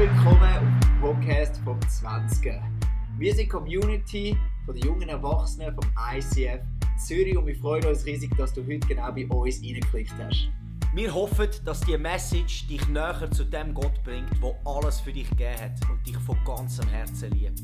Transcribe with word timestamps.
willkommen 0.00 0.40
auf 0.40 0.60
dem 0.80 1.00
Podcast 1.02 1.60
vom 1.62 1.78
20. 1.78 2.54
Wir 3.18 3.34
sind 3.34 3.44
die 3.44 3.48
Community 3.48 4.38
von 4.64 4.74
den 4.74 4.86
jungen 4.86 5.10
Erwachsenen 5.10 5.74
vom 5.74 5.84
ICF 6.14 6.62
Zürich 6.96 7.36
und 7.36 7.46
wir 7.46 7.54
freuen 7.56 7.84
uns 7.84 8.06
riesig, 8.06 8.34
dass 8.38 8.54
du 8.54 8.62
heute 8.62 8.78
genau 8.88 9.12
bei 9.12 9.26
uns 9.26 9.62
reingeklickt 9.62 10.14
hast. 10.18 10.48
Wir 10.94 11.12
hoffen, 11.14 11.50
dass 11.66 11.80
die 11.80 11.98
Message 11.98 12.66
dich 12.66 12.88
näher 12.88 13.30
zu 13.30 13.44
dem 13.44 13.74
Gott 13.74 14.02
bringt, 14.02 14.42
der 14.42 14.54
alles 14.64 15.00
für 15.00 15.12
dich 15.12 15.28
gegeben 15.28 15.60
hat 15.60 15.90
und 15.90 16.06
dich 16.06 16.16
von 16.16 16.38
ganzem 16.46 16.88
Herzen 16.88 17.32
liebt. 17.32 17.60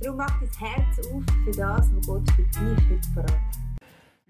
Darum 0.00 0.16
mach 0.16 0.40
dein 0.40 0.70
Herz 0.70 0.98
auf 1.08 1.24
für 1.44 1.50
das, 1.50 1.90
was 1.92 2.06
Gott 2.06 2.30
für 2.30 2.42
dich 2.44 2.88
heute 2.88 3.08
parat 3.16 3.32
hat. 3.32 3.65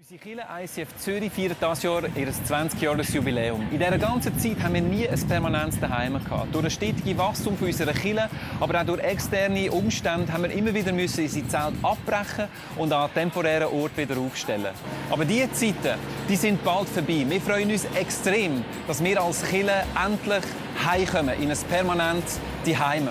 Unsere 0.09 0.21
Kirche 0.21 0.47
ICF 0.63 0.95
Zürich 0.99 1.33
feiert 1.33 1.57
dieses 1.61 1.83
Jahr 1.83 2.01
ihr 2.15 2.31
20-jähriges 2.31 3.13
Jubiläum. 3.13 3.61
In 3.73 3.77
dieser 3.77 3.97
ganzen 3.97 4.39
Zeit 4.39 4.63
haben 4.63 4.75
wir 4.75 4.81
nie 4.81 5.05
ein 5.05 5.19
permanentes 5.27 5.81
Daheim 5.81 6.23
gehabt. 6.23 6.55
Durch 6.55 6.63
das 6.63 6.73
stetige 6.75 7.17
Wachstum 7.17 7.57
unserer 7.59 7.91
Kirche, 7.91 8.29
aber 8.61 8.79
auch 8.79 8.85
durch 8.85 9.01
externe 9.01 9.69
Umstände 9.69 10.31
haben 10.31 10.43
wir 10.43 10.51
immer 10.51 10.73
wieder 10.73 10.93
müssen 10.93 11.25
unsere 11.25 11.45
Zelt 11.49 11.73
abbrechen 11.83 12.47
und 12.77 12.93
an 12.93 13.09
temporären 13.13 13.67
Ort 13.67 13.97
wieder 13.97 14.17
aufstellen. 14.17 14.73
Aber 15.09 15.25
diese 15.25 15.51
Zeiten, 15.51 15.99
die 16.29 16.37
sind 16.37 16.63
bald 16.63 16.87
vorbei. 16.87 17.25
Wir 17.27 17.41
freuen 17.41 17.69
uns 17.69 17.83
extrem, 17.93 18.63
dass 18.87 19.03
wir 19.03 19.21
als 19.21 19.43
Kirche 19.43 19.83
endlich 20.05 20.43
heimkommen 20.85 21.35
in 21.41 21.51
ein 21.51 21.57
permanentes 21.69 22.39
Daheim. 22.65 23.09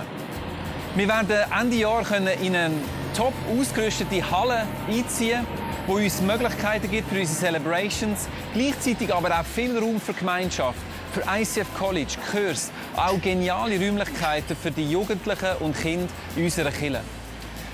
Wir 0.94 1.08
werden 1.08 1.44
Ende 1.60 1.76
Jahr 1.76 2.10
in 2.40 2.56
eine 2.56 2.70
top 3.14 3.34
ausgerüstete 3.54 4.30
Halle 4.30 4.62
einziehen 4.88 5.44
wo 5.86 5.94
uns 5.94 6.20
Möglichkeiten 6.20 6.90
gibt 6.90 7.08
für 7.08 7.20
unsere 7.20 7.38
Celebrations, 7.38 8.28
gleichzeitig 8.54 9.14
aber 9.14 9.30
auch 9.38 9.44
viel 9.44 9.78
Raum 9.78 10.00
für 10.00 10.12
Gemeinschaft, 10.12 10.78
für 11.12 11.22
ICF 11.22 11.66
College, 11.78 12.14
Kurs, 12.30 12.70
auch 12.96 13.20
geniale 13.20 13.78
Räumlichkeiten 13.78 14.56
für 14.56 14.70
die 14.70 14.90
Jugendlichen 14.90 15.56
und 15.60 15.80
Kinder 15.80 16.08
in 16.34 16.44
unserer 16.44 16.70
Kirche. 16.70 17.00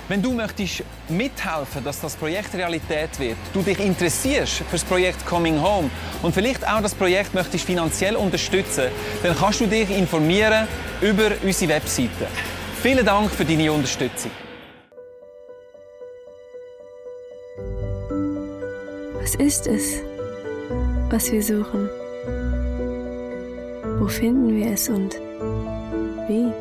Wenn 0.09 0.21
du 0.21 0.33
möchtest 0.33 0.83
mithelfen, 1.09 1.83
dass 1.85 2.01
das 2.01 2.17
Projekt 2.17 2.53
Realität 2.55 3.19
wird, 3.19 3.37
du 3.55 3.63
dich 3.63 3.79
interessierst 3.79 4.57
für 4.57 4.65
das 4.73 4.85
Projekt 4.85 5.25
Coming 5.25 5.63
Home 5.63 5.89
und 6.23 6.35
vielleicht 6.35 6.69
auch 6.69 6.83
das 6.83 6.95
Projekt 6.95 7.33
möchtest 7.33 7.65
finanziell 7.65 8.17
unterstützen, 8.17 8.89
dann 9.23 9.35
kannst 9.35 9.61
du 9.61 9.67
dich 9.67 9.89
informieren 9.91 10.67
über 11.01 11.31
unsere 11.43 11.73
Webseite. 11.73 12.27
Vielen 12.83 13.07
Dank 13.07 13.31
für 13.31 13.45
deine 13.45 13.73
Unterstützung. 13.73 14.33
Was 19.33 19.41
ist 19.41 19.67
es, 19.67 20.03
was 21.09 21.33
wir 21.33 21.43
suchen? 21.43 21.89
Wo 23.99 24.07
finden 24.07 24.55
wir 24.55 24.73
es 24.73 24.91
und 24.91 25.19
wie? 26.29 26.53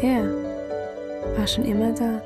Er 0.00 0.24
war 1.36 1.46
schon 1.46 1.66
immer 1.66 1.92
da. 1.92 2.22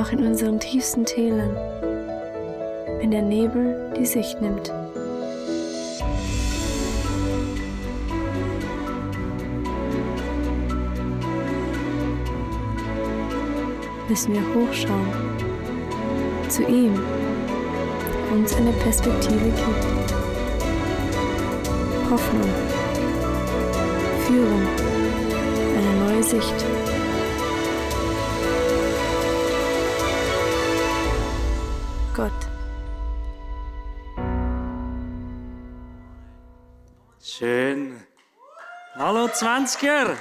Auch 0.00 0.12
in 0.12 0.24
unseren 0.24 0.60
tiefsten 0.60 1.04
Tälern, 1.04 1.56
wenn 3.00 3.10
der 3.10 3.22
Nebel 3.22 3.90
die 3.98 4.06
Sicht 4.06 4.40
nimmt. 4.40 4.72
Müssen 14.10 14.34
wir 14.34 14.42
hochschauen 14.54 15.06
zu 16.48 16.64
ihm, 16.64 17.00
der 18.26 18.32
uns 18.32 18.56
eine 18.56 18.72
Perspektive 18.72 19.44
gibt. 19.44 20.14
Hoffnung, 22.10 22.50
Führung, 24.26 24.66
eine 25.76 26.12
neue 26.12 26.22
Sicht. 26.24 26.54
Gott. 32.16 32.32
Schön. 37.22 38.00
Hallo 38.96 39.26
20er! 39.26 40.16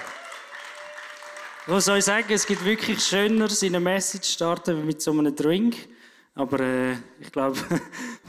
Was 1.71 1.85
soll 1.85 1.99
ich 1.99 2.05
sagen? 2.05 2.33
Es 2.33 2.47
gibt 2.47 2.65
wirklich 2.65 2.99
schöner, 2.99 3.47
seine 3.47 3.79
Message 3.79 4.29
zu 4.29 4.33
starten 4.33 4.87
mit 4.87 5.03
so 5.03 5.11
einem 5.11 5.35
Drink. 5.35 5.75
Aber 6.33 6.59
äh, 6.61 6.93
ich 7.19 7.31
glaube, 7.31 7.59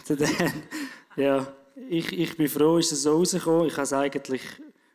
ja, 1.16 1.50
ich, 1.88 2.12
ich 2.12 2.36
bin 2.36 2.48
froh, 2.48 2.76
ist 2.76 2.92
es 2.92 3.04
so 3.04 3.16
rausgekommen. 3.16 3.68
Ich 3.68 3.72
habe 3.72 3.84
es 3.84 3.94
eigentlich 3.94 4.42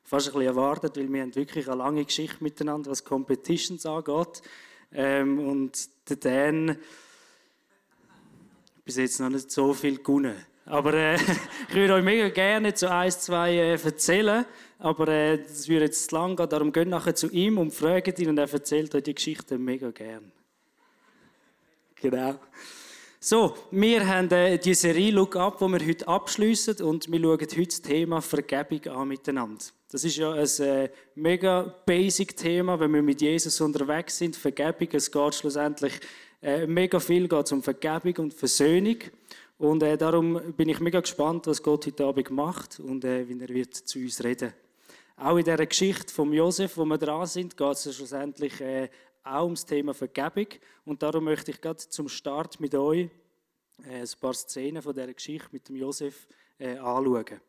fast 0.03 0.27
ein 0.27 0.33
bisschen 0.33 0.47
erwartet, 0.47 0.95
weil 0.95 1.11
wir 1.11 1.23
haben 1.23 1.35
wirklich 1.35 1.67
eine 1.67 1.77
lange 1.77 2.05
Geschichte 2.05 2.43
miteinander, 2.43 2.91
was 2.91 3.03
Competitions 3.03 3.83
angeht. 3.87 4.43
Ähm, 4.93 5.39
und 5.39 5.89
der 6.07 6.17
Dan 6.17 6.77
bis 8.83 8.97
jetzt 8.97 9.19
noch 9.21 9.29
nicht 9.29 9.49
so 9.49 9.73
viel 9.73 9.97
gewonnen. 9.97 10.35
Aber 10.65 10.93
äh, 10.93 11.15
ich 11.69 11.73
würde 11.73 11.95
euch 11.95 12.03
mega 12.03 12.29
gerne 12.29 12.75
zu 12.75 12.91
eins, 12.91 13.21
zwei 13.21 13.55
äh, 13.55 13.71
erzählen. 13.71 14.45
Aber 14.79 15.07
äh, 15.07 15.37
das 15.37 15.67
würde 15.67 15.85
jetzt 15.85 16.09
zu 16.09 16.15
lang 16.15 16.35
gehen. 16.35 16.49
Darum 16.49 16.71
geht 16.71 16.87
nachher 16.87 17.15
zu 17.15 17.29
ihm 17.31 17.57
und 17.57 17.73
fragt 17.73 18.19
ihn 18.19 18.29
und 18.29 18.37
er 18.37 18.51
erzählt 18.51 18.93
euch 18.93 19.03
die 19.03 19.15
Geschichte 19.15 19.57
mega 19.57 19.91
gern. 19.91 20.31
Genau. 21.95 22.35
So, 23.19 23.55
wir 23.71 24.07
haben 24.07 24.29
äh, 24.31 24.59
die 24.59 24.73
Serie 24.73 25.11
Look 25.11 25.35
Up, 25.35 25.57
die 25.57 25.65
wir 25.65 25.87
heute 25.87 26.07
abschließen 26.07 26.81
und 26.81 27.11
wir 27.11 27.19
schauen 27.19 27.39
heute 27.39 27.65
das 27.65 27.81
Thema 27.81 28.21
Vergebung 28.21 28.95
an 28.95 29.07
miteinander. 29.07 29.65
Das 29.89 30.03
ist 30.03 30.17
ja 30.17 30.33
ein 30.33 30.47
äh, 30.59 30.89
mega 31.15 31.73
basic 31.85 32.35
Thema, 32.35 32.79
wenn 32.79 32.93
wir 32.93 33.01
mit 33.01 33.21
Jesus 33.21 33.59
unterwegs 33.61 34.17
sind. 34.17 34.35
Vergebung, 34.35 34.89
es 34.91 35.09
geht 35.09 35.35
schlussendlich 35.35 35.93
äh, 36.41 36.67
mega 36.67 36.99
viel 36.99 37.27
geht 37.27 37.51
um 37.51 37.63
Vergebung 37.63 38.25
und 38.25 38.33
Versöhnung. 38.33 38.97
Und 39.57 39.81
äh, 39.81 39.97
darum 39.97 40.53
bin 40.53 40.69
ich 40.69 40.79
mega 40.79 40.99
gespannt, 40.99 41.47
was 41.47 41.63
Gott 41.63 41.87
heute 41.87 42.05
Abend 42.05 42.29
macht 42.29 42.79
und 42.79 43.03
äh, 43.03 43.27
wie 43.27 43.39
er 43.39 43.49
wird 43.49 43.73
zu 43.73 43.97
uns 43.97 44.23
reden. 44.23 44.53
Auch 45.17 45.37
in 45.37 45.45
der 45.45 45.65
Geschichte 45.65 46.13
von 46.13 46.33
Josef, 46.33 46.75
wo 46.75 46.83
wir 46.83 46.97
dran 46.97 47.25
sind, 47.25 47.55
geht 47.55 47.71
es 47.71 47.95
schlussendlich 47.95 48.59
äh, 48.59 48.89
auch 49.23 49.45
ums 49.45 49.65
Thema 49.65 49.93
Vergebung. 49.93 50.47
Und 50.83 51.01
darum 51.01 51.23
möchte 51.23 51.51
ich 51.51 51.61
gerade 51.61 51.77
zum 51.77 52.09
Start 52.09 52.59
mit 52.59 52.75
euch 52.75 53.09
äh, 53.85 54.01
ein 54.01 54.09
paar 54.19 54.33
Szenen 54.33 54.81
von 54.81 54.93
der 54.93 55.13
Geschichte 55.13 55.47
mit 55.51 55.69
dem 55.69 55.77
Josef 55.77 56.27
äh, 56.57 56.77
anschauen. 56.77 57.39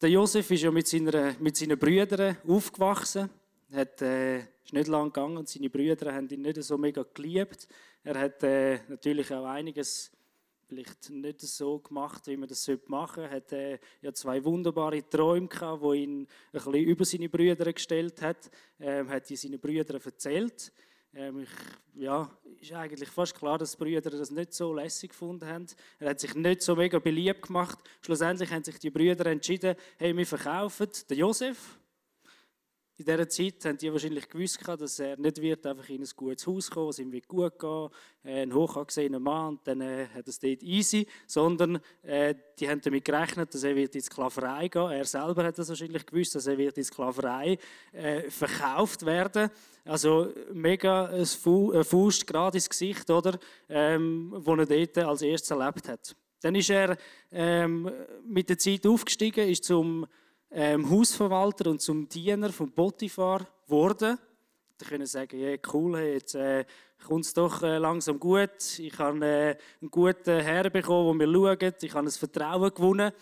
Der 0.00 0.10
Josef 0.10 0.50
ist 0.50 0.62
ja 0.62 0.72
mit, 0.72 0.88
seiner, 0.88 1.36
mit 1.38 1.56
seinen 1.56 1.78
Brüdern 1.78 2.36
aufgewachsen. 2.44 3.30
Hat, 3.72 4.02
äh, 4.02 4.38
ist 4.38 4.72
nicht 4.72 4.88
lang 4.88 5.12
gegangen. 5.12 5.46
Seine 5.46 5.70
Brüder 5.70 6.12
haben 6.12 6.28
ihn 6.28 6.42
nicht 6.42 6.60
so 6.64 6.76
mega 6.76 7.04
geliebt. 7.14 7.68
Er 8.02 8.18
hat 8.18 8.42
äh, 8.42 8.80
natürlich 8.88 9.32
auch 9.32 9.46
einiges 9.46 10.10
vielleicht 10.72 11.10
nicht 11.10 11.40
so 11.40 11.78
gemacht, 11.78 12.26
wie 12.26 12.36
man 12.36 12.48
das 12.48 12.66
machen 12.86 13.22
sollte. 13.22 13.30
Er 13.30 13.36
hatte 13.36 13.56
äh, 13.56 13.78
ja 14.00 14.12
zwei 14.12 14.42
wunderbare 14.42 15.06
Träume 15.08 15.48
gehabt, 15.48 15.82
wo 15.82 15.92
ihn 15.92 16.22
ein 16.22 16.26
bisschen 16.52 16.74
über 16.74 17.04
seine 17.04 17.28
Brüder 17.28 17.72
gestellt 17.72 18.22
hat. 18.22 18.50
Ähm, 18.80 19.08
hat 19.10 19.28
die 19.28 19.36
seinen 19.36 19.60
Brüdern 19.60 20.00
erzählt. 20.02 20.72
Ähm, 21.14 21.40
ich, 21.40 22.02
ja, 22.02 22.30
ist 22.58 22.72
eigentlich 22.72 23.10
fast 23.10 23.34
klar, 23.34 23.58
dass 23.58 23.72
die 23.72 23.84
Brüder 23.84 24.10
das 24.10 24.30
nicht 24.30 24.54
so 24.54 24.72
lässig 24.72 25.10
gefunden 25.10 25.46
haben. 25.46 25.66
Er 25.98 26.10
hat 26.10 26.20
sich 26.20 26.34
nicht 26.34 26.62
so 26.62 26.74
mega 26.74 26.98
beliebt 26.98 27.42
gemacht. 27.42 27.78
Schlussendlich 28.00 28.50
haben 28.50 28.64
sich 28.64 28.78
die 28.78 28.90
Brüder 28.90 29.26
entschieden, 29.26 29.76
hey, 29.98 30.16
wir 30.16 30.26
verkaufen 30.26 30.88
den 31.10 31.18
Josef 31.18 31.78
in 32.98 33.06
dieser 33.06 33.28
Zeit 33.28 33.64
haben 33.64 33.78
die 33.78 33.90
wahrscheinlich 33.90 34.28
gewusst, 34.28 34.60
dass 34.66 34.98
er 34.98 35.16
nicht 35.16 35.40
wird 35.40 35.66
einfach 35.66 35.88
in 35.88 36.02
ein 36.02 36.08
gutes 36.14 36.46
Haus 36.46 36.70
kommen, 36.70 36.90
es 36.90 36.98
ihm 36.98 37.10
wird 37.10 37.26
gut 37.26 37.58
gehen, 37.58 37.88
äh, 38.24 38.42
ein 38.42 38.52
hoch 38.52 38.76
angesehener 38.76 39.18
Mann, 39.18 39.54
und 39.54 39.66
dann 39.66 39.80
äh, 39.80 40.06
hat 40.14 40.28
es 40.28 40.38
dort 40.38 40.62
easy, 40.62 41.06
sondern 41.26 41.80
äh, 42.02 42.34
die 42.58 42.68
haben 42.68 42.80
damit 42.82 43.04
gerechnet, 43.04 43.52
dass 43.54 43.64
er 43.64 43.74
wird 43.74 43.94
in 43.94 44.02
Sklaverei 44.02 44.68
gehen. 44.68 44.90
Er 44.90 45.04
selber 45.04 45.44
hat 45.44 45.58
das 45.58 45.70
wahrscheinlich 45.70 46.04
gewusst, 46.04 46.34
dass 46.34 46.46
er 46.46 46.58
wird 46.58 46.76
in 46.76 46.84
Sklaverei 46.84 47.58
äh, 47.92 48.30
verkauft 48.30 49.06
werden. 49.06 49.50
Also 49.84 50.32
mega 50.52 51.06
ein 51.06 51.24
Faust 51.24 52.26
gerade 52.26 52.58
ins 52.58 52.68
Gesicht, 52.68 53.08
oder, 53.10 53.38
ähm, 53.68 54.32
wo 54.36 54.54
er 54.54 54.66
dort 54.66 54.98
als 54.98 55.22
erstes 55.22 55.50
erlebt 55.50 55.88
hat. 55.88 56.14
Dann 56.42 56.54
ist 56.56 56.70
er 56.70 56.96
ähm, 57.30 57.90
mit 58.26 58.48
der 58.48 58.58
Zeit 58.58 58.86
aufgestiegen, 58.86 59.48
ist 59.48 59.64
zum 59.64 60.06
ähm, 60.52 60.88
Hausverwalter 60.88 61.70
und 61.70 61.80
zum 61.80 62.08
Diener 62.08 62.50
von 62.52 62.70
Potiphar 62.70 63.46
geworden. 63.64 64.18
Da 64.78 64.86
können 64.86 65.06
sagen, 65.06 65.38
ja, 65.38 65.56
cool, 65.72 65.96
hey, 65.96 66.14
jetzt 66.14 66.34
äh, 66.34 66.64
kommt 67.06 67.24
es 67.24 67.32
doch 67.32 67.62
äh, 67.62 67.78
langsam 67.78 68.18
gut. 68.18 68.78
Ich 68.78 68.98
habe 68.98 69.24
äh, 69.24 69.56
einen 69.80 69.90
guten 69.90 70.40
Herr 70.40 70.70
bekommen, 70.70 71.18
der 71.18 71.28
mir 71.28 71.58
schaut. 71.60 71.82
Ich 71.82 71.94
habe 71.94 72.06
ein 72.06 72.10
Vertrauen 72.10 72.74
gewonnen. 72.74 73.12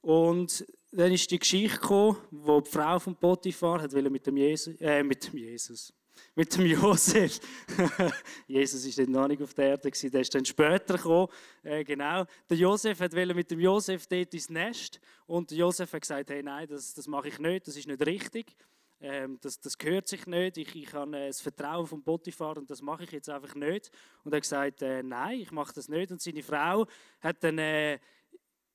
Und 0.00 0.64
dann 0.92 1.12
ist 1.12 1.30
die 1.30 1.38
Geschichte 1.38 1.78
gekommen, 1.78 2.16
wo 2.30 2.60
die 2.60 2.70
Frau 2.70 2.98
von 2.98 3.14
Potiphar 3.14 3.82
hat 3.82 3.92
mit 3.92 4.26
dem 4.26 4.36
Jesus, 4.36 4.74
äh, 4.80 5.02
mit 5.02 5.32
dem 5.32 5.38
Jesus, 5.38 5.92
mit 6.34 6.56
dem 6.56 6.66
Josef. 6.66 7.40
Jesus 8.46 8.84
ist 8.84 8.98
noch 9.08 9.28
nicht 9.28 9.42
auf 9.42 9.54
der 9.54 9.70
Erde, 9.70 9.90
gewesen, 9.90 10.10
der 10.10 10.20
ist 10.20 10.34
dann 10.34 10.44
später 10.44 10.96
gekommen. 10.96 11.28
Äh, 11.62 11.84
genau. 11.84 12.24
Der 12.48 12.56
Josef 12.56 13.00
wollte 13.00 13.34
mit 13.34 13.50
dem 13.50 13.60
Josef 13.60 14.06
dort 14.06 14.32
ins 14.34 14.50
Nest 14.50 15.00
und 15.26 15.50
der 15.50 15.58
Josef 15.58 15.92
hat 15.92 16.02
gesagt, 16.02 16.30
hey, 16.30 16.42
nein, 16.42 16.68
das, 16.68 16.94
das 16.94 17.06
mache 17.06 17.28
ich 17.28 17.38
nicht, 17.38 17.66
das 17.66 17.76
ist 17.76 17.86
nicht 17.86 18.04
richtig. 18.04 18.56
Ähm, 19.02 19.38
das, 19.40 19.58
das 19.58 19.78
gehört 19.78 20.08
sich 20.08 20.26
nicht, 20.26 20.58
ich, 20.58 20.74
ich 20.76 20.92
habe 20.92 21.16
äh, 21.16 21.28
das 21.28 21.40
Vertrauen 21.40 21.86
von 21.86 22.02
Potiphar 22.02 22.58
und 22.58 22.68
das 22.68 22.82
mache 22.82 23.04
ich 23.04 23.12
jetzt 23.12 23.30
einfach 23.30 23.54
nicht. 23.54 23.90
Und 24.24 24.32
er 24.32 24.36
hat 24.36 24.42
gesagt, 24.42 24.82
äh, 24.82 25.02
nein, 25.02 25.40
ich 25.40 25.50
mache 25.52 25.72
das 25.74 25.88
nicht. 25.88 26.12
Und 26.12 26.20
seine 26.20 26.42
Frau 26.42 26.86
hat 27.20 27.42
dann 27.42 27.58
äh, 27.58 27.98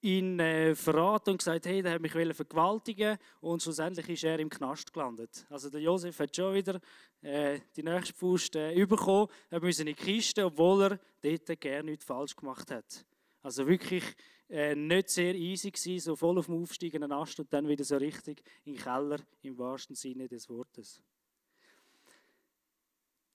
ihn 0.06 0.40
äh, 0.40 0.75
verraten 0.75 1.31
und 1.31 1.38
gesagt, 1.40 1.66
hey, 1.66 1.81
der 1.81 1.94
hat 1.94 2.02
mich 2.02 2.12
vergewaltigen 2.12 3.18
und 3.42 3.63
schlussendlich 3.63 4.07
ist 4.10 4.24
er 4.24 4.40
im 4.40 4.50
Knast 4.50 4.94
gelandet. 4.94 5.46
Also 5.50 5.69
der 5.69 5.81
Josef 5.81 6.19
hat 6.19 6.36
schon 6.36 6.54
wieder 6.54 6.80
äh, 7.22 7.60
die 7.75 7.81
nächste 7.81 8.13
Faust 8.13 8.56
äh, 8.56 8.86
bekommen, 8.86 9.28
er 9.50 9.60
musste 9.60 9.81
in 9.81 9.88
die 9.88 9.94
Kiste, 9.96 10.46
obwohl 10.46 10.84
er 10.84 11.00
dort 11.22 11.60
gerne 11.60 11.90
nichts 11.90 12.06
falsch 12.06 12.36
gemacht 12.36 12.69
hat. 12.69 13.04
Also 13.42 13.68
wirklich 13.68 14.04
äh, 14.48 14.75
nicht 14.75 15.10
sehr 15.10 15.34
easy 15.34 15.72
gewesen, 15.72 16.00
so 16.00 16.16
voll 16.16 16.38
auf 16.38 16.46
dem 16.46 16.62
aufsteigenden 16.62 17.12
Ast 17.12 17.40
und 17.40 17.52
dann 17.52 17.68
wieder 17.68 17.84
so 17.84 17.98
richtig 17.98 18.44
in 18.63 18.74
den 18.74 18.84
Keller, 18.84 19.18
im 19.42 19.57
wahrsten 19.57 19.96
Sinne 19.96 20.28
des 20.28 20.48
Wortes. 20.50 21.02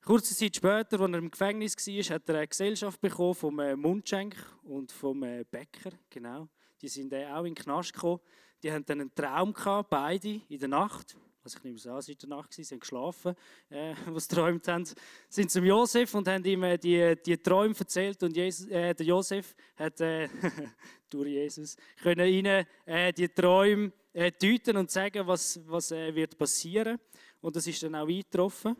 Kurze 0.05 0.37
Zeit 0.37 0.57
später, 0.57 1.01
als 1.01 1.13
er 1.13 1.19
im 1.19 1.31
Gefängnis 1.31 1.77
war, 1.77 2.15
hat 2.15 2.29
er 2.29 2.35
eine 2.37 2.49
Gesellschaft 2.49 3.01
bekommen 3.01 3.35
vom 3.35 3.59
äh, 3.59 3.75
Mundschenk 3.75 4.37
und 4.63 4.93
vom 4.93 5.25
äh, 5.25 5.45
Bäcker, 5.51 5.91
genau. 6.09 6.49
Die 6.81 6.89
sind 6.89 7.13
äh, 7.13 7.27
auch 7.27 7.45
in 7.45 7.55
den 7.55 7.63
Knast 7.63 7.93
gekommen. 7.93 8.21
Die 8.63 8.71
hatten 8.71 8.85
dann 8.87 9.01
einen 9.01 9.15
Traum 9.15 9.53
gehabt, 9.53 9.91
beide 9.91 10.41
in 10.49 10.59
der 10.59 10.69
Nacht. 10.69 11.17
Also 11.43 11.57
ich 11.57 11.65
nehme 11.65 11.77
es 11.77 11.87
an, 11.87 11.97
es 11.97 12.09
war 12.09 12.13
in 12.13 12.19
der 12.19 12.29
Nacht, 12.29 12.53
sie 12.53 12.63
haben 12.65 12.81
geschlafen, 12.81 13.35
äh, 13.71 13.95
was 14.07 14.29
geträumt 14.29 14.69
haben. 14.69 14.85
Sind 15.29 15.51
zum 15.51 15.65
Josef 15.65 16.15
und 16.15 16.29
haben 16.29 16.45
ihm 16.45 16.63
äh, 16.63 16.77
die, 16.77 17.17
die 17.25 17.39
Träume 17.39 17.75
erzählt 17.79 18.23
und 18.23 18.37
Jesus, 18.37 18.67
äh, 18.67 18.95
der 18.95 19.07
Josef 19.07 19.55
hat 19.77 20.01
äh, 20.01 20.29
durch 21.11 21.29
Jesus 21.29 21.77
können 22.03 22.29
ihnen 22.29 22.67
äh, 22.85 23.13
die 23.13 23.29
Träume 23.29 23.91
äh, 24.13 24.31
deuten 24.31 24.77
und 24.77 24.91
sagen, 24.91 25.27
was, 25.27 25.61
was 25.67 25.91
wird 25.91 26.37
passieren. 26.37 26.99
Und 27.41 27.57
das 27.57 27.67
ist 27.67 27.83
dann 27.83 27.95
auch 27.95 28.07
eingetroffen. 28.07 28.77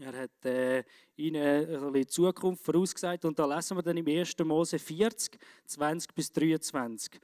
Er 0.00 0.22
hat 0.22 0.44
äh, 0.44 0.84
ihnen 1.16 1.92
die 1.92 2.06
Zukunft 2.06 2.64
vorausgesagt 2.64 3.24
und 3.24 3.38
da 3.38 3.46
lesen 3.46 3.76
wir 3.76 3.82
dann 3.82 3.96
im 3.96 4.06
1. 4.06 4.36
Mose 4.44 4.78
40, 4.78 5.38
20 5.66 6.14
bis 6.14 6.32
23. 6.32 7.20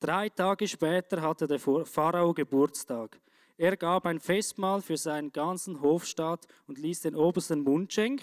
Drei 0.00 0.28
Tage 0.28 0.66
später 0.66 1.22
hatte 1.22 1.46
der 1.46 1.58
Pharao 1.58 2.34
Geburtstag. 2.34 3.20
Er 3.56 3.76
gab 3.76 4.06
ein 4.06 4.20
Festmahl 4.20 4.82
für 4.82 4.96
seinen 4.96 5.32
ganzen 5.32 5.80
Hofstaat 5.80 6.46
und 6.66 6.78
ließ 6.78 7.02
den 7.02 7.14
obersten 7.14 7.60
Mundschenk, 7.60 8.20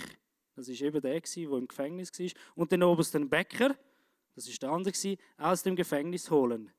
das 0.56 0.68
ist 0.68 0.82
eben 0.82 1.02
der, 1.02 1.20
der 1.20 1.58
im 1.58 1.68
Gefängnis 1.68 2.12
war, 2.20 2.30
und 2.56 2.72
den 2.72 2.84
obersten 2.84 3.30
Bäcker, 3.30 3.76
das 4.36 4.48
ist 4.48 4.62
der 4.62 4.70
andere, 4.70 5.18
aus 5.38 5.64
dem 5.64 5.76
Gefängnis 5.76 6.30
holen. 6.30 6.72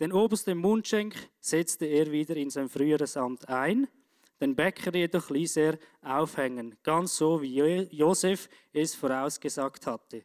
Den 0.00 0.12
obersten 0.12 0.58
Mundschenk 0.58 1.14
setzte 1.40 1.84
er 1.84 2.10
wieder 2.10 2.34
in 2.36 2.50
sein 2.50 2.68
früheres 2.68 3.16
Amt 3.16 3.48
ein– 3.48 3.86
den 4.40 4.56
Bäcker 4.56 4.94
jedoch 4.94 5.30
ließ 5.30 5.56
er 5.56 5.78
aufhängen, 6.02 6.76
ganz 6.82 7.16
so 7.16 7.42
wie 7.42 7.58
Josef 7.90 8.48
es 8.72 8.94
vorausgesagt 8.94 9.86
hatte. 9.86 10.24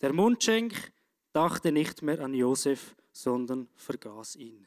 Der 0.00 0.12
Mundschenk 0.12 0.92
dachte 1.32 1.72
nicht 1.72 2.02
mehr 2.02 2.20
an 2.20 2.34
Josef, 2.34 2.94
sondern 3.12 3.68
vergaß 3.74 4.36
ihn. 4.36 4.66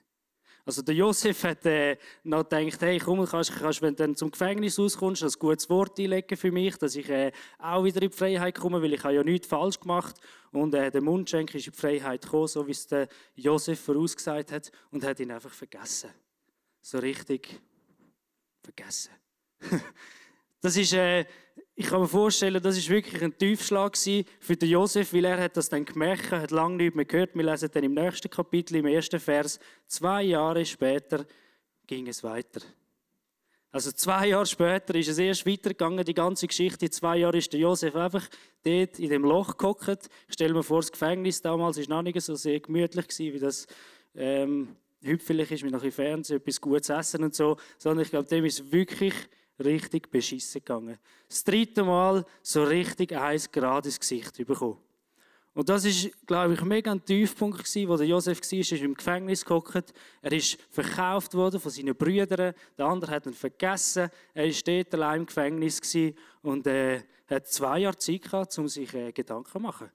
Also 0.66 0.82
der 0.82 0.96
Josef 0.96 1.44
hat 1.44 1.66
äh, 1.66 1.98
noch 2.24 2.48
gedacht, 2.48 2.82
hey, 2.82 2.98
komm, 2.98 3.26
kannst, 3.26 3.54
kannst, 3.54 3.82
wenn 3.82 3.96
du 3.96 4.14
zum 4.14 4.32
Gefängnis 4.32 4.80
rauskommst, 4.80 5.22
ein 5.22 5.32
gutes 5.38 5.70
Wort 5.70 6.00
einlegen 6.00 6.38
für 6.38 6.54
mich, 6.54 6.78
dass 6.78 6.96
ich 6.96 7.10
äh, 7.10 7.34
auch 7.60 7.84
wieder 7.84 8.02
in 8.02 8.10
die 8.10 8.16
Freiheit 8.16 8.58
komme, 8.58 8.82
weil 8.82 8.94
ich 8.94 9.04
habe 9.04 9.16
ja 9.16 9.24
nichts 9.24 9.48
falsch 9.48 9.78
gemacht. 9.78 10.16
Und 10.52 10.74
äh, 10.74 10.90
der 10.90 11.02
Mundschenk 11.02 11.54
ist 11.54 11.68
in 11.68 11.74
die 11.74 11.78
Freiheit 11.78 12.22
gekommen, 12.22 12.48
so 12.48 12.66
wie 12.66 12.72
es 12.72 12.88
der 12.88 13.10
Josef 13.36 13.82
vorausgesagt 13.82 14.54
hat, 14.54 14.72
und 14.90 15.04
hat 15.04 15.20
ihn 15.20 15.32
einfach 15.32 15.52
vergessen. 15.52 16.12
So 16.82 17.00
richtig 17.00 17.60
vergessen. 18.64 19.12
das 20.62 20.78
ist, 20.78 20.94
äh, 20.94 21.26
ich 21.76 21.88
kann 21.88 22.02
mir 22.02 22.08
vorstellen, 22.08 22.62
das 22.62 22.78
ist 22.78 22.90
wirklich 22.90 23.22
ein 23.22 23.38
Tiefschlag 23.38 23.98
für 23.98 24.56
den 24.56 24.70
Josef, 24.70 25.14
weil 25.14 25.26
er 25.26 25.42
hat 25.42 25.58
das 25.58 25.70
dann 25.70 25.86
gemerkt, 25.86 26.32
hat 26.32 26.52
lange 26.52 26.78
nichts 26.78 26.96
mehr 26.96 27.06
gehört. 27.06 27.36
Wir 27.36 27.44
lesen 27.44 27.70
dann 27.74 27.84
im 27.84 27.94
nächsten 27.94 28.30
Kapitel, 28.30 28.76
im 28.78 28.86
ersten 28.86 29.20
Vers, 29.20 29.60
zwei 29.88 30.24
Jahre 30.24 30.66
später 30.66 31.26
ging 31.88 32.08
es 32.08 32.24
weiter. 32.24 32.62
Also 33.72 33.92
zwei 33.92 34.28
Jahre 34.28 34.46
später 34.46 34.94
ist 34.94 35.08
es 35.08 35.18
erst 35.18 35.48
weitergegangen, 35.48 36.06
die 36.06 36.14
ganze 36.14 36.46
Geschichte. 36.46 36.92
Zwei 36.92 37.18
Jahren 37.18 37.38
ist 37.38 37.52
der 37.52 37.60
Josef 37.60 37.96
einfach 37.96 38.30
dort 38.64 39.00
in 39.00 39.10
dem 39.10 39.24
Loch 39.24 39.58
gehockt. 39.58 40.10
Ich 40.28 40.36
stelle 40.36 40.54
mir 40.54 40.62
vor, 40.62 40.82
das 40.82 40.92
Gefängnis 40.92 41.42
damals 41.42 41.78
war 41.78 41.96
noch 41.96 42.04
nicht 42.04 42.22
so 42.22 42.36
sehr 42.36 42.60
gemütlich, 42.60 43.08
wie 43.18 43.40
das 43.40 43.66
ähm, 44.14 44.76
heute 45.06 45.24
vielleicht 45.24 45.52
ist 45.52 45.64
mir 45.64 45.72
noch 45.72 45.84
im 45.84 45.92
Fernsehen 45.92 46.38
etwas 46.38 46.60
Gutes 46.60 46.90
essen 46.90 47.24
und 47.24 47.36
so, 47.36 47.58
sondern 47.78 48.04
ich 48.04 48.10
glaube, 48.10 48.28
dem 48.28 48.46
ist 48.46 48.72
wirklich 48.72 49.14
richtig 49.64 50.10
beschissen 50.10 50.60
gegangen. 50.60 50.98
Das 51.28 51.44
dritte 51.44 51.84
Mal 51.84 52.26
so 52.42 52.64
richtig 52.64 53.16
eins 53.16 53.52
gerade 53.52 53.88
ins 53.88 54.00
Gesicht 54.00 54.38
bekommen. 54.46 54.78
Und 55.56 55.70
das 55.70 55.86
ist, 55.86 56.10
glaube 56.26 56.56
ich, 56.56 56.62
mega 56.64 56.92
ein 56.92 57.06
Tiefpunkt 57.06 57.60
gewesen, 57.60 57.88
wo 57.88 57.96
der 57.96 58.08
Josef 58.08 58.42
war, 58.42 58.60
ist 58.60 58.72
im 58.72 58.96
Gefängnis 58.96 59.46
gehockt. 59.46 59.94
Er 60.22 60.32
ist 60.32 60.60
verkauft 60.72 61.36
worden 61.36 61.60
von 61.60 61.72
seinen 61.72 61.96
Brüdern. 61.96 62.56
Der 62.76 62.86
andere 62.86 63.12
hat 63.12 63.28
ihn 63.28 63.34
vergessen. 63.34 64.10
Er 64.34 64.48
war 64.48 64.54
dort 64.66 64.94
allein 64.96 65.20
im 65.20 65.26
Gefängnis 65.28 65.80
gewesen 65.80 66.18
und 66.42 66.66
äh, 66.66 67.04
hat 67.28 67.48
zwei 67.48 67.80
Jahre 67.80 67.98
Zeit 67.98 68.24
gehabt, 68.24 68.58
um 68.58 68.68
sich 68.68 68.92
äh, 68.96 69.12
Gedanken 69.12 69.52
zu 69.52 69.60
machen. 69.60 69.92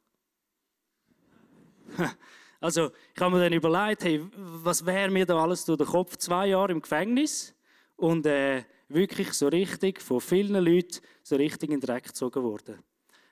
Also 2.60 2.90
ich 3.14 3.20
habe 3.20 3.36
mir 3.36 3.42
dann 3.44 3.52
überlegt, 3.52 4.04
hey, 4.04 4.24
was 4.34 4.84
wäre 4.84 5.10
mir 5.10 5.24
da 5.24 5.40
alles 5.42 5.64
durch 5.64 5.78
den 5.78 5.86
Kopf? 5.86 6.16
Zwei 6.16 6.48
Jahre 6.48 6.72
im 6.72 6.80
Gefängnis 6.82 7.54
und 7.96 8.26
äh, 8.26 8.64
wirklich 8.88 9.32
so 9.32 9.48
richtig 9.48 10.00
von 10.00 10.20
vielen 10.20 10.64
Leuten 10.64 11.00
so 11.22 11.36
richtig 11.36 11.70
in 11.70 11.80
den 11.80 11.86
Dreck 11.86 12.04
gezogen 12.04 12.42
worden. 12.42 12.82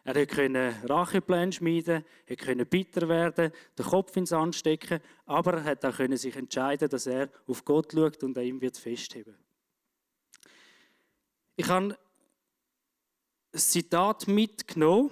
Er 0.05 0.25
konnte 0.27 0.73
Rachepläne 0.85 1.51
schmieden, 1.51 2.05
er 2.27 2.37
konnte 2.37 2.65
bitter 2.65 3.09
werden, 3.09 3.51
den 3.77 3.87
Kopf 3.87 4.17
ins 4.17 4.29
Sand 4.29 4.55
stecken, 4.55 5.01
aber 5.25 5.55
er 5.55 5.65
hat 5.65 5.85
auch 5.85 6.17
sich 6.17 6.37
entscheiden, 6.37 6.89
dass 6.89 7.09
er 7.09 7.29
auf 7.49 7.65
Gott 7.65 7.91
schaut 7.93 8.23
und 8.23 8.39
an 8.39 8.45
ihm 8.45 8.61
wird 8.61 8.77
festheben. 8.77 9.35
Ich 11.57 11.67
habe 11.69 11.97
ein 13.53 13.59
Zitat 13.59 14.29
mitgenommen 14.29 15.11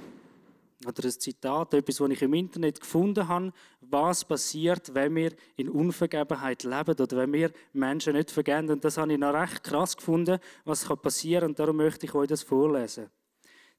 oder 0.87 1.05
ein 1.05 1.11
Zitat, 1.11 1.75
etwas, 1.75 2.01
was 2.01 2.11
ich 2.11 2.23
im 2.23 2.35
Internet 2.35 2.81
gefunden 2.81 3.27
habe, 3.27 3.53
was 3.95 4.25
passiert, 4.25 4.93
wenn 4.93 5.15
wir 5.15 5.33
in 5.57 5.69
Unvergebenheit 5.69 6.65
leben 6.65 7.01
oder 7.01 7.17
wenn 7.17 7.33
wir 7.33 7.53
Menschen 7.73 8.15
nicht 8.15 8.31
vergeben. 8.31 8.69
Und 8.71 8.85
das 8.85 8.99
habe 8.99 9.13
ich 9.13 9.19
noch 9.19 9.33
recht 9.33 9.63
krass 9.63 9.97
gefunden, 9.97 10.39
was 10.65 10.85
passieren 10.85 11.43
kann 11.43 11.51
und 11.51 11.59
darum 11.59 11.77
möchte 11.77 12.07
ich 12.07 12.15
euch 12.15 12.29
das 12.29 12.43
vorlesen. 12.43 13.09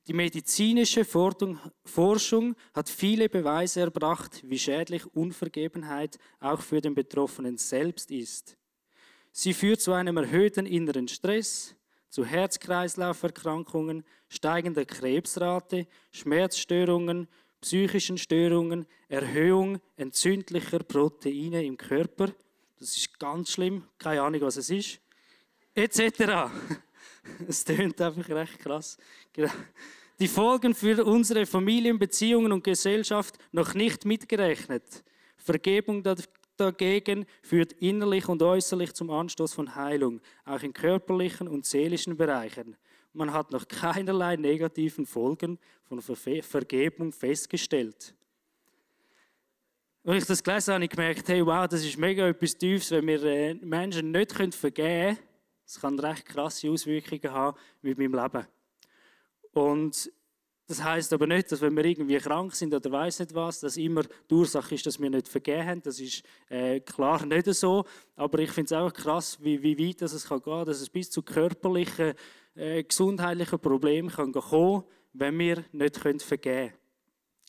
Die 0.08 0.14
medizinische 0.14 1.04
Forschung 1.04 2.56
hat 2.74 2.90
viele 2.90 3.28
Beweise 3.28 3.82
erbracht, 3.82 4.42
wie 4.46 4.60
schädlich 4.60 5.04
Unvergebenheit 5.16 6.20
auch 6.40 6.62
für 6.62 6.80
den 6.80 6.94
Betroffenen 6.94 7.58
selbst 7.58 8.12
ist. 8.12 8.56
Sie 9.32 9.54
führt 9.54 9.82
zu 9.82 9.94
einem 9.94 10.18
erhöhten 10.18 10.68
inneren 10.68 11.08
Stress, 11.08 11.76
zu 12.10 12.24
Herz-Kreislauf-Erkrankungen, 12.24 14.06
steigender 14.30 14.86
Krebsrate, 14.86 15.88
Schmerzstörungen, 16.12 17.28
psychischen 17.62 18.18
Störungen, 18.18 18.86
Erhöhung 19.08 19.80
entzündlicher 19.98 20.80
Proteine 20.80 21.64
im 21.64 21.78
Körper. 21.78 22.34
Das 22.80 22.96
ist 22.96 23.20
ganz 23.20 23.52
schlimm, 23.52 23.84
keine 23.98 24.22
Ahnung, 24.22 24.42
was 24.42 24.58
es 24.58 24.70
ist. 24.70 25.00
Etc. 25.74 26.02
Es 27.48 27.66
tönt 27.66 28.00
einfach 28.02 28.30
recht 28.30 28.60
krass. 28.60 28.98
Genau. 29.34 29.52
Die 30.20 30.28
Folgen 30.28 30.76
für 30.76 31.04
unsere 31.04 31.46
Familienbeziehungen 31.46 32.52
und 32.52 32.64
Gesellschaft 32.64 33.38
noch 33.52 33.74
nicht 33.74 34.06
mitgerechnet. 34.06 35.04
Vergebung 35.38 36.04
dagegen 36.56 37.26
führt 37.42 37.74
innerlich 37.74 38.30
und 38.30 38.42
äußerlich 38.42 38.94
zum 38.94 39.10
Anstoß 39.10 39.54
von 39.54 39.76
Heilung, 39.76 40.22
auch 40.46 40.62
in 40.62 40.72
körperlichen 40.72 41.48
und 41.48 41.66
seelischen 41.66 42.16
Bereichen. 42.16 42.78
Man 43.16 43.32
hat 43.32 43.50
noch 43.52 43.66
keinerlei 43.66 44.36
negativen 44.36 45.06
Folgen 45.06 45.58
von 45.86 46.02
Vergebung 46.02 47.14
festgestellt. 47.14 48.14
Als 50.04 50.24
ich 50.24 50.26
das 50.26 50.44
gelesen 50.44 50.74
habe, 50.74 50.76
habe 50.76 50.84
ich 50.84 50.90
gemerkt, 50.90 51.28
hey, 51.30 51.46
wow, 51.46 51.66
das 51.66 51.86
ist 51.86 51.98
mega 51.98 52.28
etwas 52.28 52.58
Tiefes, 52.58 52.92
wenn 52.92 53.08
wir 53.08 53.24
äh, 53.24 53.54
Menschen 53.54 54.12
nicht 54.12 54.34
vergeben 54.34 54.74
können. 54.74 55.18
Das 55.64 55.80
kann 55.80 55.98
recht 55.98 56.26
krasse 56.26 56.70
Auswirkungen 56.70 57.32
haben 57.32 57.58
mit 57.82 57.98
meinem 57.98 58.16
Leben. 58.16 58.46
Und 59.54 60.12
Das 60.68 60.84
heißt 60.84 61.14
aber 61.14 61.28
nicht, 61.28 61.52
dass 61.52 61.62
wenn 61.62 61.76
wir 61.76 61.86
irgendwie 61.86 62.18
krank 62.18 62.56
sind 62.56 62.74
oder 62.74 62.92
weiß 62.92 63.20
nicht 63.20 63.36
was, 63.36 63.60
dass 63.60 63.78
immer 63.78 64.02
die 64.04 64.34
Ursache 64.34 64.74
ist, 64.74 64.86
dass 64.86 65.00
wir 65.00 65.12
nicht 65.12 65.28
vergeben 65.28 65.68
haben. 65.68 65.82
Das 65.84 66.00
ist 66.00 66.24
äh, 66.50 66.80
klar 66.80 67.24
nicht 67.24 67.46
so. 67.54 67.86
Aber 68.16 68.40
ich 68.40 68.50
finde 68.50 68.74
es 68.74 68.82
auch 68.82 68.92
krass, 68.92 69.38
wie, 69.42 69.62
wie 69.62 69.78
weit 69.78 70.02
das 70.02 70.14
es 70.14 70.28
kann 70.28 70.42
gehen, 70.42 70.66
dass 70.66 70.82
es 70.82 70.90
bis 70.90 71.12
zu 71.12 71.22
körperlichen, 71.22 72.14
äh, 72.56 72.84
gesundheitlichen 72.84 73.60
Problemen 73.60 74.10
kann 74.10 74.32
kommen, 74.32 74.84
wenn 75.14 75.38
wir 75.38 75.64
nicht 75.72 76.02
können 76.02 76.20
vergeben 76.20 76.70
können. 76.70 76.80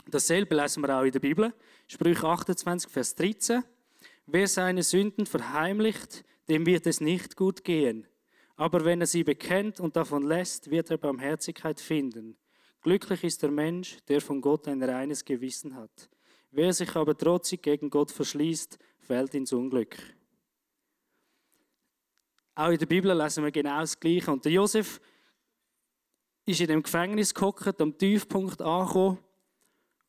Dasselbe 0.08 0.54
lesen 0.54 0.82
wir 0.82 0.96
auch 0.96 1.02
in 1.02 1.12
der 1.12 1.20
Bibel. 1.20 1.52
Sprüche 1.88 2.26
28, 2.26 2.90
Vers 2.90 3.14
13. 3.16 3.64
Wer 4.26 4.46
seine 4.46 4.82
Sünden 4.82 5.26
verheimlicht, 5.26 6.24
dem 6.48 6.66
wird 6.66 6.86
es 6.86 7.00
nicht 7.00 7.36
gut 7.36 7.64
gehen. 7.64 8.06
Aber 8.56 8.84
wenn 8.84 9.00
er 9.00 9.06
sie 9.06 9.24
bekennt 9.24 9.80
und 9.80 9.96
davon 9.96 10.22
lässt, 10.22 10.70
wird 10.70 10.90
er 10.90 10.98
Barmherzigkeit 10.98 11.80
finden. 11.80 12.36
Glücklich 12.82 13.24
ist 13.24 13.42
der 13.42 13.50
Mensch, 13.50 13.98
der 14.08 14.20
von 14.20 14.40
Gott 14.40 14.68
ein 14.68 14.82
reines 14.82 15.24
Gewissen 15.24 15.74
hat. 15.74 16.08
Wer 16.50 16.72
sich 16.72 16.94
aber 16.94 17.16
trotzig 17.16 17.62
gegen 17.62 17.90
Gott 17.90 18.10
verschließt, 18.10 18.78
fällt 18.98 19.34
ins 19.34 19.52
Unglück. 19.52 19.96
Auch 22.56 22.70
in 22.70 22.78
der 22.78 22.86
Bibel 22.86 23.14
lesen 23.14 23.44
wir 23.44 23.52
genau 23.52 23.80
das 23.80 24.00
Gleiche. 24.00 24.32
Und 24.32 24.42
der 24.44 24.52
Josef 24.52 24.98
ist 26.46 26.60
in 26.60 26.68
dem 26.68 26.82
Gefängnis 26.82 27.34
gehockt, 27.34 27.80
am 27.82 27.96
Tiefpunkt 27.96 28.62
angekommen. 28.62 29.18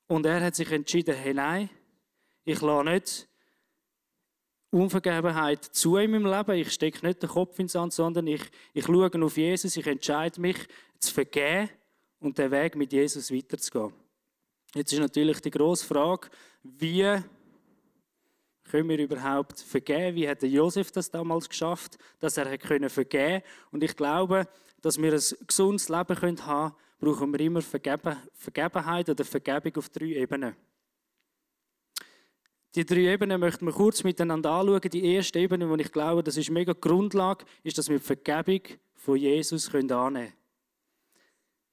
Und 0.08 0.25
er 0.25 0.42
hat 0.42 0.56
sich 0.56 0.72
entschieden, 0.72 1.13
hey 1.13 1.34
nein, 1.34 1.70
ich 2.46 2.62
lasse 2.62 2.89
nicht 2.89 3.27
Unvergebenheit 4.72 5.66
zu 5.66 5.98
in 5.98 6.12
meinem 6.12 6.25
Leben. 6.25 6.54
Ich 6.54 6.72
stecke 6.72 7.06
nicht 7.06 7.22
den 7.22 7.30
Kopf 7.30 7.60
ins 7.60 7.74
Sand, 7.74 7.92
sondern 7.92 8.27
ich, 8.27 8.44
ich 8.74 8.86
schaue 8.86 9.12
auf 9.22 9.38
Jesus. 9.38 9.75
Ich 9.75 9.86
entscheide 9.86 10.39
mich 10.39 10.58
zu 11.00 11.13
vergeben 11.13 11.70
und 12.20 12.38
den 12.38 12.50
Weg 12.51 12.77
mit 12.77 12.94
Jesus 12.94 13.30
weiterzugehen. 13.30 13.94
Jetzt 14.74 14.94
ist 14.94 15.00
natürlich 15.00 15.42
die 15.42 15.51
grosse 15.51 15.86
Frage, 15.86 16.30
wie 16.63 17.22
können 18.69 18.89
wir 18.89 19.00
überhaupt 19.00 19.59
vergeben? 19.59 20.15
Wie 20.15 20.27
hat 20.27 20.43
Josef 20.43 20.91
das 20.91 21.09
damals 21.09 21.50
geschafft, 21.50 21.97
dass 22.19 22.38
er 22.38 22.57
können 22.57 22.89
vergeben 22.89 23.43
Und 23.71 23.83
ich 23.83 23.95
glaube, 23.95 24.47
dass 24.81 25.01
wir 25.01 25.13
ein 25.13 25.47
gesundes 25.47 25.89
Leben 25.89 26.21
haben 26.21 26.36
können, 26.36 26.74
brauchen 27.00 27.31
wir 27.31 27.39
immer 27.39 27.62
Vergeben, 27.62 28.17
Vergebenheit 28.33 29.09
oder 29.09 29.24
Vergebung 29.24 29.75
auf 29.77 29.89
drei 29.89 30.05
Ebenen. 30.05 30.55
Die 32.75 32.86
drei 32.86 33.13
Ebenen 33.13 33.39
möchten 33.39 33.65
wir 33.65 33.74
kurz 33.74 34.03
miteinander 34.03 34.51
anschauen. 34.51 34.81
Die 34.81 35.13
erste 35.13 35.39
Ebene, 35.39 35.75
die 35.75 35.83
ich 35.83 35.91
glaube, 35.91 36.24
das 36.24 36.38
ist 36.38 36.50
mega 36.50 36.74
Grundlage, 36.74 37.45
ist, 37.63 37.77
dass 37.77 37.89
wir 37.89 37.97
die 37.97 38.03
Vergebung 38.03 38.62
von 38.95 39.17
Jesus 39.17 39.74
annehmen 39.74 39.88
können. 39.89 40.33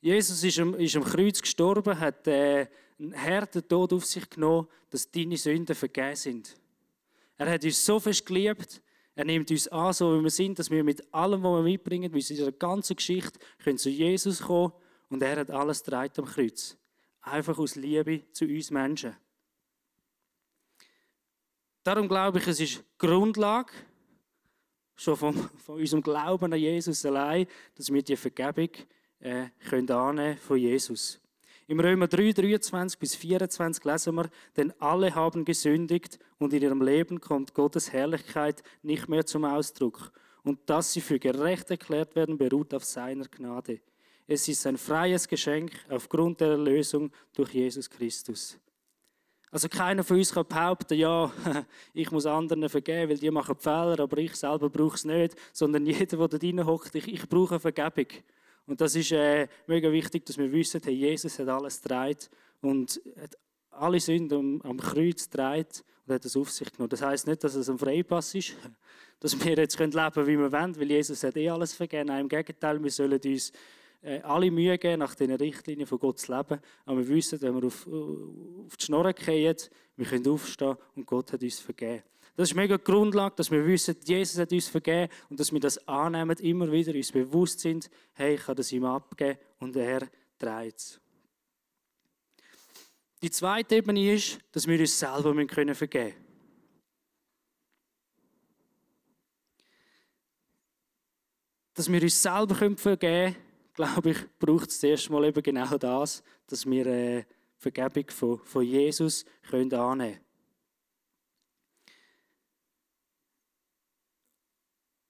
Jesus 0.00 0.44
ist 0.44 0.58
am, 0.58 0.74
ist 0.74 0.96
am 0.96 1.04
Kreuz 1.04 1.40
gestorben, 1.40 1.98
hat 1.98 2.26
äh, 2.26 2.66
einen 2.98 3.16
harten 3.16 3.66
Tod 3.66 3.92
auf 3.92 4.04
sich 4.04 4.28
genommen, 4.28 4.68
dass 4.90 5.10
deine 5.10 5.36
Sünden 5.36 5.74
vergeben 5.74 6.16
sind. 6.16 6.56
Er 7.44 7.52
hat 7.52 7.64
uns 7.64 7.84
so 7.84 8.00
fest 8.00 8.24
geliebt, 8.24 8.80
er 9.14 9.26
nimmt 9.26 9.50
uns 9.50 9.68
an, 9.68 9.92
so 9.92 10.18
wie 10.18 10.22
wir 10.22 10.30
sind, 10.30 10.58
dass 10.58 10.70
wir 10.70 10.82
mit 10.82 11.12
allem, 11.12 11.42
was 11.42 11.58
wir 11.58 11.62
mitbringen, 11.62 12.10
mit 12.10 12.30
unserer 12.30 12.52
ganzen 12.52 12.96
Geschichte, 12.96 13.38
können 13.62 13.76
zu 13.76 13.90
Jesus 13.90 14.40
kommen 14.40 14.72
und 15.10 15.22
er 15.22 15.40
hat 15.40 15.50
alles 15.50 15.82
dreit 15.82 16.18
am 16.18 16.24
Kreuz. 16.24 16.74
Einfach 17.20 17.58
aus 17.58 17.74
Liebe 17.74 18.22
zu 18.32 18.46
uns 18.46 18.70
Menschen. 18.70 19.14
Darum 21.82 22.08
glaube 22.08 22.38
ich, 22.38 22.46
es 22.46 22.60
ist 22.60 22.82
Grundlage, 22.96 23.74
schon 24.96 25.14
von, 25.14 25.34
von 25.34 25.78
unserem 25.78 26.02
Glauben 26.02 26.50
an 26.50 26.58
Jesus 26.58 27.04
allein, 27.04 27.46
dass 27.74 27.92
wir 27.92 28.02
die 28.02 28.16
Vergebung 28.16 28.70
äh, 29.18 29.48
können 29.68 29.90
annehmen 29.90 30.38
von 30.38 30.56
Jesus. 30.56 31.20
Im 31.66 31.80
Römer 31.80 32.08
3, 32.08 32.32
23 32.32 32.98
bis 32.98 33.14
24 33.14 33.82
lesen 33.84 34.14
wir, 34.16 34.28
denn 34.54 34.72
alle 34.80 35.14
haben 35.14 35.46
gesündigt 35.46 36.18
und 36.38 36.52
in 36.52 36.62
ihrem 36.62 36.82
Leben 36.82 37.22
kommt 37.22 37.54
Gottes 37.54 37.90
Herrlichkeit 37.90 38.62
nicht 38.82 39.08
mehr 39.08 39.24
zum 39.24 39.46
Ausdruck. 39.46 40.12
Und 40.42 40.58
dass 40.68 40.92
sie 40.92 41.00
für 41.00 41.18
gerecht 41.18 41.70
erklärt 41.70 42.16
werden, 42.16 42.36
beruht 42.36 42.74
auf 42.74 42.84
seiner 42.84 43.24
Gnade. 43.28 43.80
Es 44.26 44.46
ist 44.46 44.66
ein 44.66 44.76
freies 44.76 45.26
Geschenk 45.26 45.72
aufgrund 45.88 46.40
der 46.42 46.48
Erlösung 46.48 47.10
durch 47.34 47.54
Jesus 47.54 47.88
Christus. 47.88 48.58
Also 49.50 49.68
keiner 49.70 50.04
von 50.04 50.18
uns 50.18 50.34
kann 50.34 50.46
behaupten, 50.46 50.98
ja, 50.98 51.32
ich 51.94 52.10
muss 52.10 52.26
anderen 52.26 52.68
vergeben, 52.68 53.10
weil 53.10 53.18
die 53.18 53.30
machen 53.30 53.56
Fehler, 53.56 54.00
aber 54.00 54.18
ich 54.18 54.34
selber 54.34 54.68
brauche 54.68 54.96
es 54.96 55.04
nicht, 55.06 55.34
sondern 55.52 55.86
jeder, 55.86 56.28
der 56.28 56.38
da 56.38 56.66
hockt, 56.66 56.94
ich, 56.94 57.08
ich 57.08 57.26
brauche 57.26 57.58
Vergebung. 57.58 58.08
Und 58.66 58.80
das 58.80 58.94
ist 58.94 59.12
äh, 59.12 59.46
mega 59.66 59.90
wichtig, 59.92 60.24
dass 60.24 60.38
wir 60.38 60.50
wissen, 60.50 60.80
hey, 60.84 60.94
Jesus 60.94 61.38
hat 61.38 61.48
alles 61.48 61.80
getragen 61.82 62.18
und 62.62 63.00
hat 63.20 63.36
alle 63.70 64.00
Sünden 64.00 64.60
am, 64.64 64.78
Kreuz 64.78 65.28
getragen 65.28 65.66
und 66.06 66.14
hat 66.14 66.24
das 66.24 66.36
auf 66.36 66.50
sich 66.50 66.72
genommen. 66.72 66.90
Das 66.90 67.02
heißt 67.02 67.26
nicht, 67.26 67.44
dass 67.44 67.54
es 67.54 67.68
ein 67.68 67.78
Freipass 67.78 68.34
ist, 68.34 68.54
dass 69.20 69.38
wir 69.44 69.56
jetzt 69.56 69.78
leben 69.78 69.92
können, 69.92 70.26
wie 70.26 70.38
wir 70.38 70.52
wollen, 70.52 70.78
weil 70.78 70.90
Jesus 70.90 71.22
hat 71.22 71.36
eh 71.36 71.48
alles 71.48 71.74
vergeben. 71.74 72.08
Nein, 72.08 72.22
im 72.22 72.28
Gegenteil, 72.28 72.82
wir 72.82 72.90
sollen 72.90 73.20
uns 73.22 73.52
äh, 74.02 74.20
alle 74.20 74.50
Mühe 74.50 74.78
geben, 74.78 75.00
nach 75.00 75.14
den 75.14 75.32
Richtlinien 75.32 75.86
von 75.86 75.98
Gott 75.98 76.18
zu 76.18 76.34
leben. 76.34 76.60
Aber 76.86 76.98
wir 76.98 77.08
wissen, 77.08 77.40
wenn 77.42 77.54
wir 77.54 77.66
auf, 77.66 77.86
auf 77.86 78.76
die 78.76 78.84
Schnorren 78.84 79.14
gehen, 79.14 79.56
wir 79.96 80.06
können 80.06 80.28
aufstehen 80.28 80.76
und 80.96 81.06
Gott 81.06 81.32
hat 81.32 81.42
uns 81.42 81.60
vergeben. 81.60 82.02
Das 82.36 82.50
ist 82.50 82.56
mega 82.56 82.76
Grundlage, 82.76 83.36
dass 83.36 83.50
wir 83.50 83.64
wissen, 83.64 83.96
Jesus 84.04 84.38
hat 84.38 84.50
uns 84.50 84.66
vergeben 84.66 85.12
und 85.30 85.38
dass 85.38 85.52
wir 85.52 85.60
das 85.60 85.86
annehmen, 85.86 86.36
immer 86.38 86.70
wieder 86.70 86.92
uns 86.92 87.12
bewusst 87.12 87.60
sind, 87.60 87.88
hey, 88.14 88.34
ich 88.34 88.42
kann 88.42 88.56
das 88.56 88.72
ihm 88.72 88.84
abgeben 88.84 89.38
und 89.60 89.76
er 89.76 90.08
trägt 90.38 90.78
es. 90.78 91.00
Die 93.22 93.30
zweite 93.30 93.76
Ebene 93.76 94.14
ist, 94.14 94.38
dass 94.52 94.66
wir 94.66 94.78
uns 94.78 94.98
selber 94.98 95.32
vergeben 95.32 95.76
können. 95.76 96.14
Dass 101.72 101.90
wir 101.90 102.02
uns 102.02 102.20
selber 102.22 102.54
vergeben 102.54 102.76
können, 102.76 103.36
glaube 103.74 104.10
ich, 104.10 104.18
braucht 104.38 104.70
es 104.70 104.80
zuerst 104.80 105.08
mal 105.08 105.24
eben 105.24 105.42
genau 105.42 105.78
das, 105.78 106.22
dass 106.46 106.66
wir 106.66 106.86
äh, 106.86 107.24
Vergebung 107.56 108.10
von, 108.10 108.38
von 108.40 108.62
Jesus 108.64 109.24
können 109.48 109.72
annehmen 109.72 110.14
können. 110.14 110.23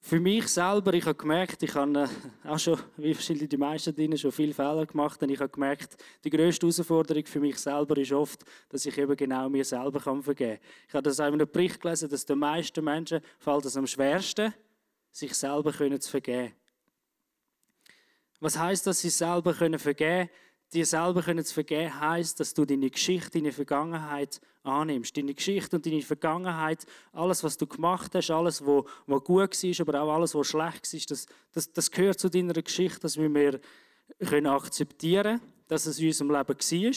Für 0.06 0.20
mich 0.20 0.48
selber, 0.48 0.92
ich 0.92 1.06
habe 1.06 1.14
gemerkt, 1.14 1.62
ich 1.62 1.74
habe 1.74 2.00
äh, 2.44 2.48
auch 2.48 2.58
schon, 2.58 2.78
wie 2.98 3.14
wahrscheinlich 3.14 3.48
die 3.48 3.56
meisten 3.56 3.94
drinnen, 3.94 4.18
schon 4.18 4.32
viele 4.32 4.52
Fehler 4.52 4.84
gemacht 4.84 5.22
und 5.22 5.30
ich 5.30 5.40
habe 5.40 5.48
gemerkt, 5.48 5.96
die 6.22 6.28
grösste 6.28 6.66
Herausforderung 6.66 7.24
für 7.24 7.40
mich 7.40 7.56
selber 7.56 7.96
ist 7.96 8.12
oft, 8.12 8.44
dass 8.68 8.84
ich 8.84 8.98
eben 8.98 9.16
genau 9.16 9.48
mir 9.48 9.64
selber 9.64 10.00
kann 10.00 10.22
vergeben 10.22 10.58
kann. 10.58 10.68
Ich 10.88 10.94
habe 10.94 11.02
das 11.04 11.20
auch 11.20 11.28
in 11.28 11.32
einem 11.32 11.50
Bericht 11.50 11.80
gelesen, 11.80 12.10
dass 12.10 12.26
den 12.26 12.38
meisten 12.38 12.84
Menschen 12.84 13.22
fällt 13.38 13.64
es 13.64 13.78
am 13.78 13.86
schwersten, 13.86 14.52
sich 15.10 15.32
selber 15.32 15.72
können 15.72 15.98
zu 15.98 16.10
vergeben. 16.10 16.52
Was 18.40 18.58
heißt, 18.58 18.86
dass 18.86 19.00
sie 19.00 19.08
selber 19.08 19.54
können 19.54 19.78
vergeben? 19.78 20.28
Dir 20.74 20.84
selber 20.84 21.22
können 21.22 21.44
zu 21.44 21.54
vergeben 21.54 22.00
heißt, 22.00 22.40
dass 22.40 22.52
du 22.52 22.64
deine 22.64 22.90
Geschichte, 22.90 23.38
deine 23.38 23.52
Vergangenheit 23.52 24.40
annimmst. 24.64 25.16
Deine 25.16 25.32
Geschichte 25.32 25.76
und 25.76 25.86
deine 25.86 26.02
Vergangenheit, 26.02 26.84
alles, 27.12 27.44
was 27.44 27.56
du 27.56 27.66
gemacht 27.66 28.14
hast, 28.14 28.30
alles, 28.30 28.60
was, 28.66 28.84
was 29.06 29.24
gut 29.24 29.62
war, 29.62 29.94
aber 29.94 30.02
auch 30.02 30.14
alles, 30.16 30.34
was 30.34 30.48
schlecht 30.48 30.92
war, 30.92 31.00
das, 31.08 31.26
das, 31.52 31.72
das 31.72 31.90
gehört 31.90 32.18
zu 32.18 32.28
deiner 32.28 32.54
Geschichte, 32.54 33.00
dass 33.00 33.16
wir 33.16 33.28
mehr 33.28 33.60
können 34.18 34.48
akzeptieren 34.48 35.40
dass 35.66 35.86
es 35.86 35.98
in 35.98 36.08
unserem 36.08 36.30
Leben 36.30 36.48
war. 36.48 36.92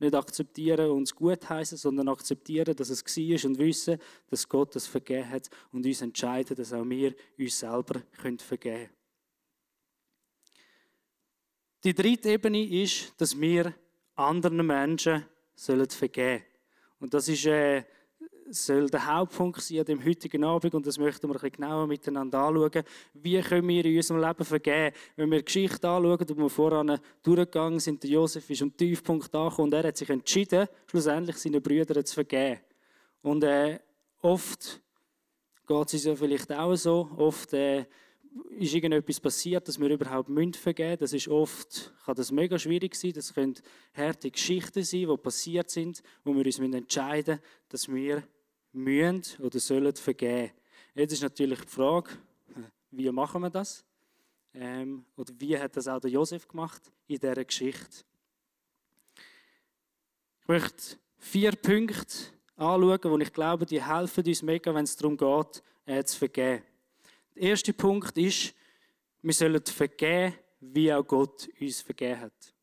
Nicht 0.00 0.14
akzeptieren 0.14 0.90
und 0.90 1.02
es 1.02 1.14
gut 1.14 1.48
heißen, 1.48 1.76
sondern 1.76 2.08
akzeptieren, 2.08 2.76
dass 2.76 2.88
es 2.88 3.04
war 3.04 3.50
und 3.50 3.58
wissen, 3.58 3.98
dass 4.30 4.48
Gott 4.48 4.76
das 4.76 4.86
vergeben 4.86 5.28
hat 5.28 5.50
und 5.72 5.84
uns 5.84 6.02
entscheiden, 6.02 6.56
dass 6.56 6.72
auch 6.72 6.84
wir 6.84 7.14
uns 7.36 7.58
selber 7.58 8.02
vergeben 8.16 8.38
können. 8.62 8.97
Die 11.84 11.94
dritte 11.94 12.30
Ebene 12.30 12.64
ist, 12.64 13.12
dass 13.20 13.40
wir 13.40 13.72
anderen 14.16 14.66
Menschen 14.66 15.24
sollen 15.54 15.88
vergeben 15.88 16.42
Und 16.98 17.14
das 17.14 17.28
ist, 17.28 17.46
äh, 17.46 17.84
soll 18.50 18.88
der 18.88 19.06
Hauptpunkt 19.06 19.60
sein 19.60 19.80
an 19.80 19.84
dem 19.84 20.04
heutigen 20.04 20.42
Abend 20.42 20.74
und 20.74 20.86
das 20.86 20.98
möchten 20.98 21.28
wir 21.28 21.34
ein 21.36 21.40
bisschen 21.40 21.52
genauer 21.52 21.86
miteinander 21.86 22.38
anschauen. 22.40 22.82
Wie 23.14 23.40
können 23.42 23.68
wir 23.68 23.84
in 23.84 23.96
unserem 23.96 24.20
Leben 24.20 24.44
vergeben? 24.44 24.96
Wenn 25.14 25.30
wir 25.30 25.38
die 25.38 25.44
Geschichte 25.44 25.88
anschauen, 25.88 26.26
wo 26.28 26.36
wir 26.36 26.50
voran 26.50 26.98
durchgegangen 27.22 27.78
sind, 27.78 28.02
der 28.02 28.10
Josef 28.10 28.48
ist 28.50 28.62
am 28.62 28.76
Tiefpunkt 28.76 29.32
angekommen 29.32 29.68
und 29.68 29.74
er 29.74 29.88
hat 29.88 29.96
sich 29.96 30.10
entschieden, 30.10 30.66
schlussendlich 30.86 31.36
seine 31.36 31.60
Brüder 31.60 32.04
zu 32.04 32.14
vergeben. 32.14 32.60
Und 33.22 33.44
äh, 33.44 33.78
oft 34.22 34.80
geht 35.66 35.86
es 35.86 35.94
uns 35.94 36.04
ja 36.04 36.16
vielleicht 36.16 36.50
auch 36.52 36.74
so, 36.74 37.08
oft 37.16 37.52
äh, 37.52 37.84
ist 38.58 38.74
irgendetwas 38.74 39.20
passiert, 39.20 39.66
dass 39.68 39.78
wir 39.78 39.88
überhaupt 39.88 40.28
vergeben 40.56 40.90
müssen. 40.90 41.00
Das 41.00 41.12
ist 41.12 41.28
oft, 41.28 41.92
kann 42.04 42.14
das 42.14 42.32
mega 42.32 42.58
schwierig 42.58 42.94
sein. 42.94 43.12
Das 43.12 43.32
können 43.32 43.54
harte 43.94 44.30
Geschichten 44.30 44.82
sein, 44.82 45.08
die 45.08 45.16
passiert 45.16 45.70
sind, 45.70 46.02
wo 46.24 46.34
wir 46.34 46.44
uns 46.44 46.58
entscheiden 46.58 47.36
müssen, 47.36 47.68
dass 47.68 47.88
wir 47.88 48.22
müssen 48.72 49.42
oder 49.42 49.58
sollen 49.58 49.94
vergeben. 49.96 50.52
Jetzt 50.94 51.12
ist 51.12 51.22
natürlich 51.22 51.60
die 51.60 51.68
Frage, 51.68 52.10
wie 52.90 53.10
machen 53.10 53.42
wir 53.42 53.50
das? 53.50 53.84
Ähm, 54.54 55.04
oder 55.16 55.32
wie 55.38 55.58
hat 55.58 55.76
das 55.76 55.88
auch 55.88 56.00
der 56.00 56.10
Josef 56.10 56.48
gemacht 56.48 56.82
in 57.06 57.18
dieser 57.18 57.44
Geschichte? 57.44 58.04
Ich 60.42 60.48
möchte 60.48 60.96
vier 61.18 61.52
Punkte 61.52 62.16
anschauen, 62.56 62.98
wo 63.04 63.18
ich 63.18 63.32
glaube, 63.32 63.66
die 63.66 63.84
helfen 63.84 64.24
uns 64.26 64.42
mega, 64.42 64.74
wenn 64.74 64.84
es 64.84 64.96
darum 64.96 65.16
geht, 65.16 65.62
äh, 65.86 66.02
zu 66.04 66.18
vergeben. 66.18 66.62
Der 67.38 67.50
erste 67.50 67.72
Punkt 67.72 68.18
ist, 68.18 68.52
wir 69.22 69.32
sollen 69.32 69.64
vergeben, 69.64 70.34
wie 70.58 70.92
auch 70.92 71.04
Gott 71.04 71.48
uns 71.60 71.80
vergeben 71.80 72.22
hat. 72.22 72.54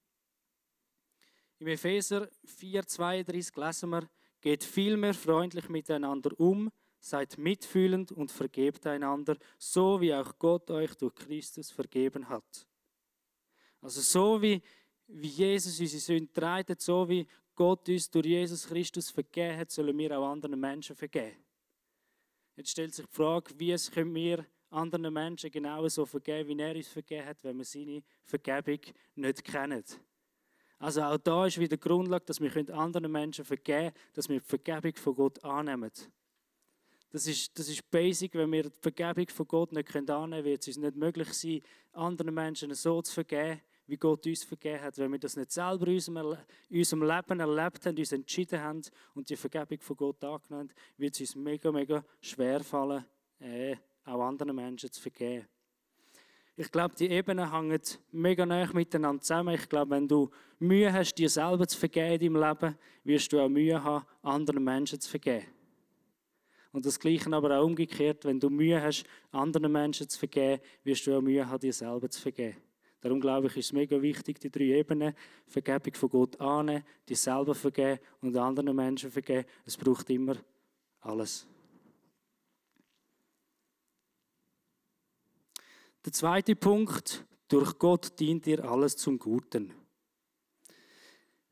Im 1.59 1.67
Epheser 1.67 2.29
4,32 2.45 3.57
lesen 3.57 3.89
wir, 3.91 4.09
geht 4.41 4.65
vielmehr 4.65 5.13
freundlich 5.13 5.69
miteinander 5.69 6.37
um, 6.37 6.69
seid 6.99 7.37
mitfühlend 7.37 8.11
und 8.11 8.33
vergebt 8.33 8.85
einander, 8.85 9.37
so 9.57 10.01
wie 10.01 10.13
auch 10.13 10.37
Gott 10.37 10.69
euch 10.69 10.93
durch 10.95 11.15
Christus 11.15 11.71
vergeben 11.71 12.27
hat. 12.27 12.67
Also 13.79 14.01
so 14.01 14.41
wie, 14.41 14.61
wie 15.07 15.27
Jesus 15.27 15.79
unsere 15.79 16.01
Sünden 16.01 16.33
treibt, 16.33 16.81
so 16.81 17.07
wie 17.07 17.25
Gott 17.55 17.87
uns 17.87 18.11
durch 18.11 18.25
Jesus 18.25 18.67
Christus 18.67 19.09
vergeben 19.09 19.57
hat, 19.57 19.71
sollen 19.71 19.97
wir 19.97 20.19
auch 20.19 20.29
anderen 20.29 20.59
Menschen 20.59 20.97
vergeben. 20.97 21.37
Jetzt 22.57 22.71
stellt 22.71 22.93
sich 22.93 23.05
die 23.05 23.15
Frage, 23.15 23.57
wie 23.57 23.73
können 23.93 24.13
wir 24.13 24.45
anderen 24.75 25.13
Menschen 25.13 25.51
genauso 25.51 26.05
vergeben, 26.05 26.49
wie 26.49 26.61
er 26.61 26.75
uns 26.75 26.87
vergeben 26.87 27.25
hat, 27.25 27.37
wenn 27.43 27.57
wir 27.57 27.65
seine 27.65 28.03
Vergebung 28.23 28.79
nicht 29.15 29.43
kennen. 29.43 29.83
Also 30.79 31.01
auch 31.01 31.17
da 31.17 31.45
ist 31.45 31.59
wieder 31.59 31.77
Grundlage, 31.77 32.25
dass 32.25 32.41
wir 32.41 32.51
anderen 32.75 33.11
Menschen 33.11 33.45
vergeben 33.45 33.91
können, 33.91 33.93
dass 34.13 34.29
wir 34.29 34.39
die 34.39 34.45
Vergebung 34.45 34.95
von 34.95 35.15
Gott 35.15 35.43
annehmen. 35.43 35.91
Das 37.11 37.27
ist, 37.27 37.57
das 37.57 37.69
ist 37.69 37.89
basic, 37.89 38.33
wenn 38.33 38.51
wir 38.51 38.63
die 38.63 38.79
Vergebung 38.81 39.27
von 39.29 39.47
Gott 39.47 39.71
nicht 39.71 39.95
annehmen 39.95 40.31
können, 40.31 40.43
wird 40.43 40.61
es 40.61 40.67
uns 40.67 40.77
nicht 40.77 40.95
möglich 40.97 41.33
sein, 41.33 41.61
anderen 41.93 42.33
Menschen 42.33 42.73
so 42.73 43.01
zu 43.01 43.13
vergeben, 43.13 43.61
wie 43.87 43.97
Gott 43.97 44.25
uns 44.25 44.43
vergeben 44.43 44.81
hat. 44.81 44.97
Wenn 44.97 45.11
wir 45.11 45.19
das 45.19 45.37
nicht 45.37 45.51
selber 45.51 45.87
in 45.87 45.93
unserem, 45.93 46.37
in 46.69 46.79
unserem 46.79 47.03
Leben 47.03 47.39
erlebt 47.39 47.85
haben, 47.85 47.97
uns 47.97 48.11
entschieden 48.11 48.59
haben 48.59 48.81
und 49.13 49.29
die 49.29 49.37
Vergebung 49.37 49.79
von 49.79 49.95
Gott 49.95 50.23
angenommen 50.23 50.69
haben, 50.69 50.77
wird 50.97 51.13
es 51.13 51.21
uns 51.21 51.35
mega, 51.35 51.71
mega 51.71 52.03
schwer 52.19 52.61
fallen, 52.63 53.05
äh, 53.39 53.77
auch 54.05 54.21
anderen 54.21 54.55
Menschen 54.55 54.91
zu 54.91 55.01
vergeben. 55.01 55.47
Ich 56.57 56.71
glaube, 56.71 56.95
die 56.95 57.09
Ebenen 57.09 57.51
hängen 57.51 57.81
mega 58.13 58.45
nah 58.45 58.65
miteinander 58.71 59.21
zusammen. 59.21 59.55
Ich 59.55 59.67
glaube, 59.67 59.91
wenn 59.91 60.07
du 60.07 60.29
Mühe 60.57 60.91
hast, 60.91 61.15
dir 61.15 61.29
selber 61.29 61.67
zu 61.67 61.77
vergeben 61.77 62.33
deinem 62.33 62.41
Leben, 62.41 62.77
wirst 63.03 63.33
du 63.33 63.39
auch 63.41 63.49
Mühe 63.49 63.83
haben, 63.83 64.05
anderen 64.21 64.63
Menschen 64.63 65.01
zu 65.01 65.09
vergeben. 65.09 65.47
Und 66.71 66.85
das 66.85 66.99
Gleiche 66.99 67.31
aber 67.33 67.59
auch 67.59 67.65
umgekehrt, 67.65 68.23
wenn 68.23 68.39
du 68.39 68.49
Mühe 68.49 68.81
hast, 68.81 69.03
anderen 69.31 69.71
Menschen 69.71 70.07
zu 70.07 70.17
vergeben, 70.17 70.61
wirst 70.83 71.05
du 71.07 71.17
auch 71.17 71.21
Mühe 71.21 71.45
haben, 71.45 71.59
dir 71.59 71.73
selber 71.73 72.09
zu 72.09 72.21
vergeben. 72.21 72.57
Darum 73.01 73.19
glaube 73.19 73.47
ich, 73.47 73.57
ist 73.57 73.65
es 73.65 73.73
mega 73.73 74.01
wichtig, 74.01 74.39
die 74.39 74.49
drei 74.49 74.79
Ebenen, 74.79 75.13
Vergebung 75.47 75.93
von 75.93 76.09
Gott 76.09 76.39
annehmen, 76.39 76.83
dir 77.07 77.15
selber 77.17 77.53
vergeben 77.53 77.99
und 78.21 78.35
anderen 78.35 78.75
Menschen 78.75 79.11
vergeben. 79.11 79.45
Es 79.65 79.77
braucht 79.77 80.09
immer 80.09 80.37
alles. 81.01 81.45
Der 86.05 86.13
zweite 86.13 86.55
Punkt, 86.55 87.25
durch 87.47 87.79
Gott 87.79 88.19
dient 88.19 88.45
dir 88.45 88.63
alles 88.63 88.95
zum 88.95 89.17
Guten. 89.17 89.73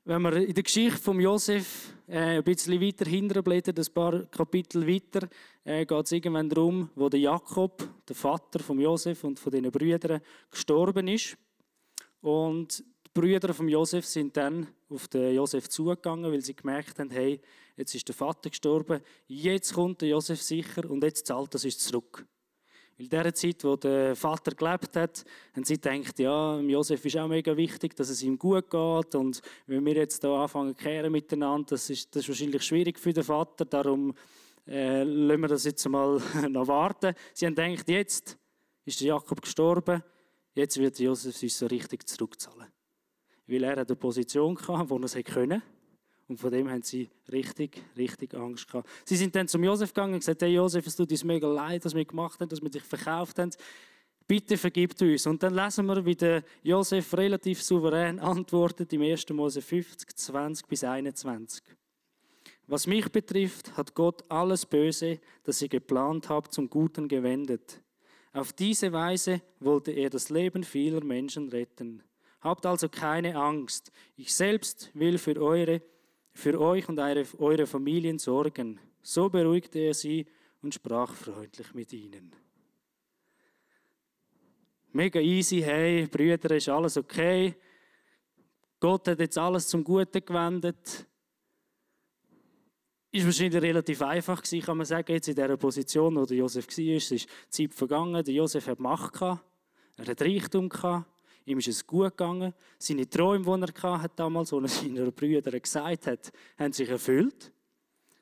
Wenn 0.05 0.21
wir 0.21 0.33
in 0.33 0.53
der 0.53 0.61
Geschichte 0.61 0.99
von 0.99 1.19
Josef 1.19 1.95
äh, 2.07 2.37
ein 2.37 2.43
bisschen 2.43 2.79
weiter 2.79 3.09
hinterblättern, 3.09 3.75
ein 3.75 3.93
paar 3.95 4.25
Kapitel 4.27 4.85
weiter, 4.87 5.27
äh, 5.63 5.87
geht 5.87 6.05
es 6.05 6.11
irgendwann 6.11 6.49
darum, 6.49 6.91
wo 6.93 7.09
der 7.09 7.21
Jakob, 7.21 7.83
der 8.07 8.15
Vater 8.15 8.59
von 8.59 8.79
Josef 8.79 9.23
und 9.23 9.39
von 9.39 9.51
den 9.51 9.71
Brüdern, 9.71 10.21
gestorben 10.51 11.07
ist. 11.07 11.35
Und 12.21 12.77
die 12.77 13.09
Brüder 13.11 13.55
von 13.55 13.67
Josef 13.67 14.05
sind 14.05 14.37
dann 14.37 14.67
auf 14.87 15.07
den 15.07 15.33
Josef 15.33 15.67
zugegangen, 15.67 16.31
weil 16.31 16.41
sie 16.41 16.55
gemerkt 16.55 16.99
haben, 16.99 17.09
hey, 17.09 17.41
jetzt 17.75 17.95
ist 17.95 18.07
der 18.07 18.13
Vater 18.13 18.51
gestorben, 18.51 19.01
jetzt 19.25 19.73
kommt 19.73 20.01
der 20.01 20.09
Josef 20.09 20.43
sicher 20.43 20.87
und 20.87 21.03
jetzt 21.03 21.25
zahlt 21.25 21.55
das 21.55 21.65
uns 21.65 21.79
zurück. 21.79 22.27
In 22.97 23.09
der 23.09 23.33
Zeit, 23.33 23.63
wo 23.63 23.75
der 23.75 24.15
Vater 24.15 24.53
gelebt 24.53 24.95
hat, 24.95 25.25
haben 25.55 25.63
sie 25.63 25.79
gedacht, 25.79 26.19
ja, 26.19 26.59
Josef 26.59 27.03
ist 27.03 27.17
auch 27.17 27.27
mega 27.27 27.57
wichtig, 27.57 27.95
dass 27.95 28.09
es 28.09 28.21
ihm 28.21 28.37
gut 28.37 28.69
geht. 28.69 29.15
Und 29.15 29.41
wenn 29.65 29.83
wir 29.83 29.95
jetzt 29.95 30.21
hier 30.21 30.29
anfangen 30.29 30.77
zu 30.77 30.83
kehren 30.83 31.11
miteinander, 31.11 31.69
das 31.71 31.89
ist, 31.89 32.15
das 32.15 32.23
ist 32.23 32.29
wahrscheinlich 32.29 32.61
schwierig 32.61 32.99
für 32.99 33.11
den 33.11 33.23
Vater. 33.23 33.65
Darum 33.65 34.13
äh, 34.67 35.03
lassen 35.03 35.41
wir 35.41 35.47
das 35.47 35.63
jetzt 35.65 35.87
mal 35.89 36.21
noch 36.49 36.67
warten. 36.67 37.15
Sie 37.33 37.47
haben 37.47 37.55
gedacht, 37.55 37.89
jetzt 37.89 38.37
ist 38.85 39.01
der 39.01 39.07
Jakob 39.07 39.41
gestorben, 39.41 40.03
jetzt 40.53 40.77
wird 40.77 40.99
Josef 40.99 41.41
uns 41.41 41.57
so 41.57 41.65
richtig 41.65 42.07
zurückzahlen. 42.07 42.71
Weil 43.47 43.63
er 43.63 43.77
eine 43.79 43.95
Position 43.95 44.55
hatte, 44.67 44.89
wo 44.89 44.97
er 44.97 45.03
es 45.03 45.15
können 45.25 45.63
und 46.33 46.39
von 46.39 46.51
dem 46.51 46.67
haben 46.67 46.81
sie 46.81 47.11
richtig, 47.31 47.79
richtig 47.95 48.33
Angst 48.33 48.67
gehabt. 48.67 48.89
Sie 49.05 49.15
sind 49.15 49.35
dann 49.35 49.47
zum 49.47 49.63
Josef 49.63 49.93
gegangen 49.93 50.15
und 50.15 50.19
gesagt, 50.21 50.41
hey 50.41 50.51
Josef, 50.51 50.87
es 50.87 50.95
tut 50.95 51.11
uns 51.11 51.23
mega 51.23 51.47
leid, 51.47 51.85
was 51.85 51.93
wir 51.93 52.03
gemacht 52.03 52.39
haben, 52.39 52.49
dass 52.49 52.59
wir 52.59 52.71
dich 52.71 52.81
verkauft 52.81 53.37
haben. 53.37 53.51
Bitte 54.25 54.57
vergib 54.57 54.99
uns. 54.99 55.27
Und 55.27 55.43
dann 55.43 55.53
lesen 55.53 55.85
wir, 55.85 56.03
wie 56.03 56.15
der 56.15 56.43
Josef 56.63 57.15
relativ 57.15 57.61
souverän 57.61 58.19
antwortet 58.19 58.91
im 58.93 59.03
1. 59.03 59.29
Mose 59.29 59.61
50, 59.61 60.15
20 60.15 60.67
bis 60.67 60.83
21. 60.83 61.63
Was 62.65 62.87
mich 62.87 63.11
betrifft, 63.11 63.77
hat 63.77 63.93
Gott 63.93 64.23
alles 64.27 64.65
Böse, 64.65 65.19
das 65.43 65.61
ihr 65.61 65.69
geplant 65.69 66.29
habt, 66.29 66.51
zum 66.51 66.67
Guten 66.67 67.07
gewendet. 67.07 67.79
Auf 68.31 68.53
diese 68.53 68.91
Weise 68.91 69.43
wollte 69.59 69.91
er 69.91 70.09
das 70.09 70.31
Leben 70.31 70.63
vieler 70.63 71.03
Menschen 71.03 71.49
retten. 71.49 72.01
Habt 72.41 72.65
also 72.65 72.89
keine 72.89 73.35
Angst. 73.35 73.91
Ich 74.17 74.33
selbst 74.33 74.89
will 74.95 75.17
für 75.19 75.41
eure 75.41 75.81
für 76.33 76.59
euch 76.59 76.89
und 76.89 76.99
eure, 76.99 77.67
Familien 77.67 78.19
sorgen. 78.19 78.79
So 79.01 79.29
beruhigte 79.29 79.79
er 79.79 79.93
sie 79.93 80.25
und 80.61 80.73
sprach 80.73 81.13
freundlich 81.13 81.73
mit 81.73 81.93
ihnen. 81.93 82.35
Mega 84.91 85.19
easy, 85.19 85.61
hey, 85.61 86.07
Brüder, 86.07 86.55
ist 86.55 86.69
alles 86.69 86.97
okay. 86.97 87.55
Gott 88.79 89.07
hat 89.07 89.19
jetzt 89.19 89.37
alles 89.37 89.67
zum 89.67 89.83
Guten 89.83 90.23
gewendet. 90.23 91.07
Ist 93.11 93.25
wahrscheinlich 93.25 93.61
relativ 93.61 94.01
einfach 94.01 94.41
gewesen, 94.41 94.65
kann 94.65 94.77
man 94.77 94.85
sagen, 94.85 95.11
jetzt 95.11 95.27
in 95.27 95.35
dieser 95.35 95.57
Position, 95.57 96.15
wo 96.15 96.25
der 96.25 96.37
Josef 96.37 96.67
war. 96.67 96.95
Es 96.95 97.11
ist 97.11 97.29
Zeit 97.49 97.73
vergangen, 97.73 98.23
der 98.23 98.33
Josef 98.33 98.67
hat 98.67 98.79
Macht 98.79 99.13
gehabt, 99.13 99.43
er 99.97 100.07
hat 100.07 100.21
Reichtum 100.21 100.69
gehabt, 100.69 101.07
Ihm 101.45 101.59
ist 101.59 101.67
es 101.67 101.85
gut 101.85 102.11
gegangen. 102.11 102.53
Seine 102.77 103.09
Träume, 103.09 103.65
die 103.67 103.73
er 103.83 104.01
hatte 104.01 104.15
damals, 104.15 104.49
die 104.49 104.55
er 104.55 104.67
seinen 104.67 105.11
Brüdern 105.11 105.61
gesagt 105.61 106.07
hat, 106.07 106.31
haben 106.57 106.73
sich 106.73 106.89
erfüllt. 106.89 107.51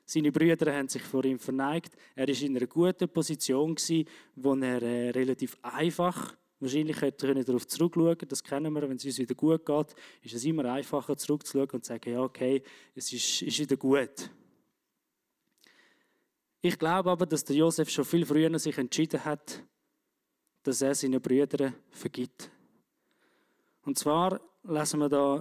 Seine 0.04 0.32
Brüder 0.32 0.74
haben 0.74 0.88
sich 0.88 1.02
vor 1.02 1.24
ihm 1.24 1.38
verneigt. 1.38 1.94
Er 2.14 2.28
war 2.28 2.42
in 2.42 2.56
einer 2.56 2.66
guten 2.66 3.08
Position, 3.08 3.76
wo 4.36 4.54
er 4.54 4.82
äh, 4.82 5.10
relativ 5.10 5.56
einfach 5.62 6.36
Wahrscheinlich 6.62 7.00
hätte 7.00 7.26
er 7.26 7.42
darauf 7.42 7.66
zurückschauen 7.66 8.16
das 8.28 8.44
kennen 8.44 8.72
wir, 8.72 8.82
wenn 8.82 8.96
es 8.96 9.04
uns 9.04 9.18
wieder 9.18 9.34
gut 9.34 9.66
geht, 9.66 9.96
ist 10.22 10.34
es 10.34 10.44
immer 10.44 10.64
einfacher 10.66 11.16
zurückzuschauen 11.16 11.70
und 11.70 11.84
zu 11.84 11.88
sagen, 11.88 12.12
ja 12.12 12.20
okay, 12.20 12.62
es 12.94 13.12
ist, 13.12 13.42
ist 13.42 13.58
wieder 13.58 13.76
gut. 13.76 14.30
Ich 16.60 16.78
glaube 16.78 17.10
aber, 17.10 17.26
dass 17.26 17.44
der 17.44 17.56
Josef 17.56 17.90
schon 17.90 18.04
viel 18.04 18.24
früher 18.24 18.56
sich 18.60 18.78
entschieden 18.78 19.24
hat, 19.24 19.60
dass 20.62 20.82
er 20.82 20.94
seinen 20.94 21.20
Brüdern 21.20 21.74
vergibt. 21.90 22.48
Und 23.84 23.98
zwar 23.98 24.40
lesen 24.62 25.00
wir 25.00 25.08
da 25.08 25.36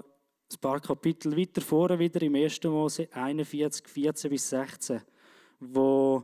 ein 0.51 0.59
paar 0.59 0.79
Kapitel 0.79 1.37
weiter 1.37 1.61
vorne 1.61 1.99
wieder 1.99 2.21
im 2.21 2.35
1. 2.35 2.63
Mose 2.63 3.07
41, 3.11 3.87
14 3.87 4.29
bis 4.29 4.49
16, 4.49 5.01
wo 5.59 6.23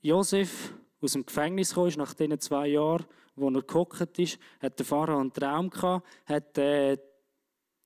Josef 0.00 0.74
aus 1.00 1.12
dem 1.12 1.26
Gefängnis 1.26 1.74
kam, 1.74 1.88
nach 1.96 2.14
diesen 2.14 2.40
zwei 2.40 2.68
Jahren, 2.68 3.04
wo 3.36 3.50
er 3.50 3.62
gehockt 3.62 4.18
ist, 4.18 4.38
hat 4.60 4.78
der 4.78 4.86
Pharao 4.86 5.18
einen 5.18 5.32
Traum 5.32 5.70
gehabt, 5.70 6.06
hat 6.26 6.58
äh, 6.58 6.96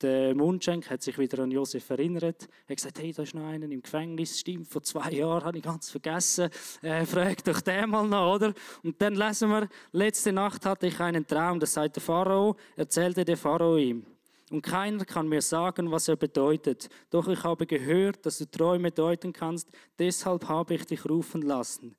der 0.02 0.34
Mundschenk 0.34 0.90
hat 0.90 1.02
sich 1.02 1.16
wieder 1.18 1.42
an 1.42 1.50
Josef 1.50 1.88
erinnert. 1.90 2.48
Er 2.66 2.72
hat 2.72 2.76
gesagt, 2.76 2.98
hey, 2.98 3.12
da 3.12 3.22
ist 3.22 3.34
noch 3.34 3.46
einer 3.46 3.70
im 3.70 3.82
Gefängnis, 3.82 4.40
stimmt, 4.40 4.68
vor 4.68 4.82
zwei 4.82 5.10
Jahren 5.12 5.44
habe 5.44 5.58
ich 5.58 5.64
ganz 5.64 5.90
vergessen. 5.90 6.50
Äh, 6.82 7.06
frag 7.06 7.42
doch 7.44 7.60
den 7.60 7.90
mal 7.90 8.06
noch, 8.06 8.34
oder? 8.34 8.52
Und 8.82 9.00
dann 9.00 9.14
lesen 9.14 9.50
wir, 9.50 9.68
letzte 9.92 10.32
Nacht 10.32 10.66
hatte 10.66 10.86
ich 10.86 10.98
einen 11.00 11.26
Traum, 11.26 11.60
das 11.60 11.74
sagt 11.74 11.96
der 11.96 12.02
Pharao, 12.02 12.56
erzählte 12.76 13.24
der 13.24 13.36
Pharao 13.36 13.76
ihm. 13.76 14.04
Und 14.50 14.62
keiner 14.62 15.04
kann 15.04 15.28
mir 15.28 15.40
sagen, 15.40 15.90
was 15.90 16.08
er 16.08 16.16
bedeutet. 16.16 16.88
Doch 17.08 17.26
ich 17.28 17.42
habe 17.42 17.66
gehört, 17.66 18.26
dass 18.26 18.38
du 18.38 18.50
Träume 18.50 18.90
deuten 18.90 19.32
kannst, 19.32 19.70
deshalb 19.98 20.48
habe 20.48 20.74
ich 20.74 20.84
dich 20.84 21.08
rufen 21.08 21.42
lassen. 21.42 21.96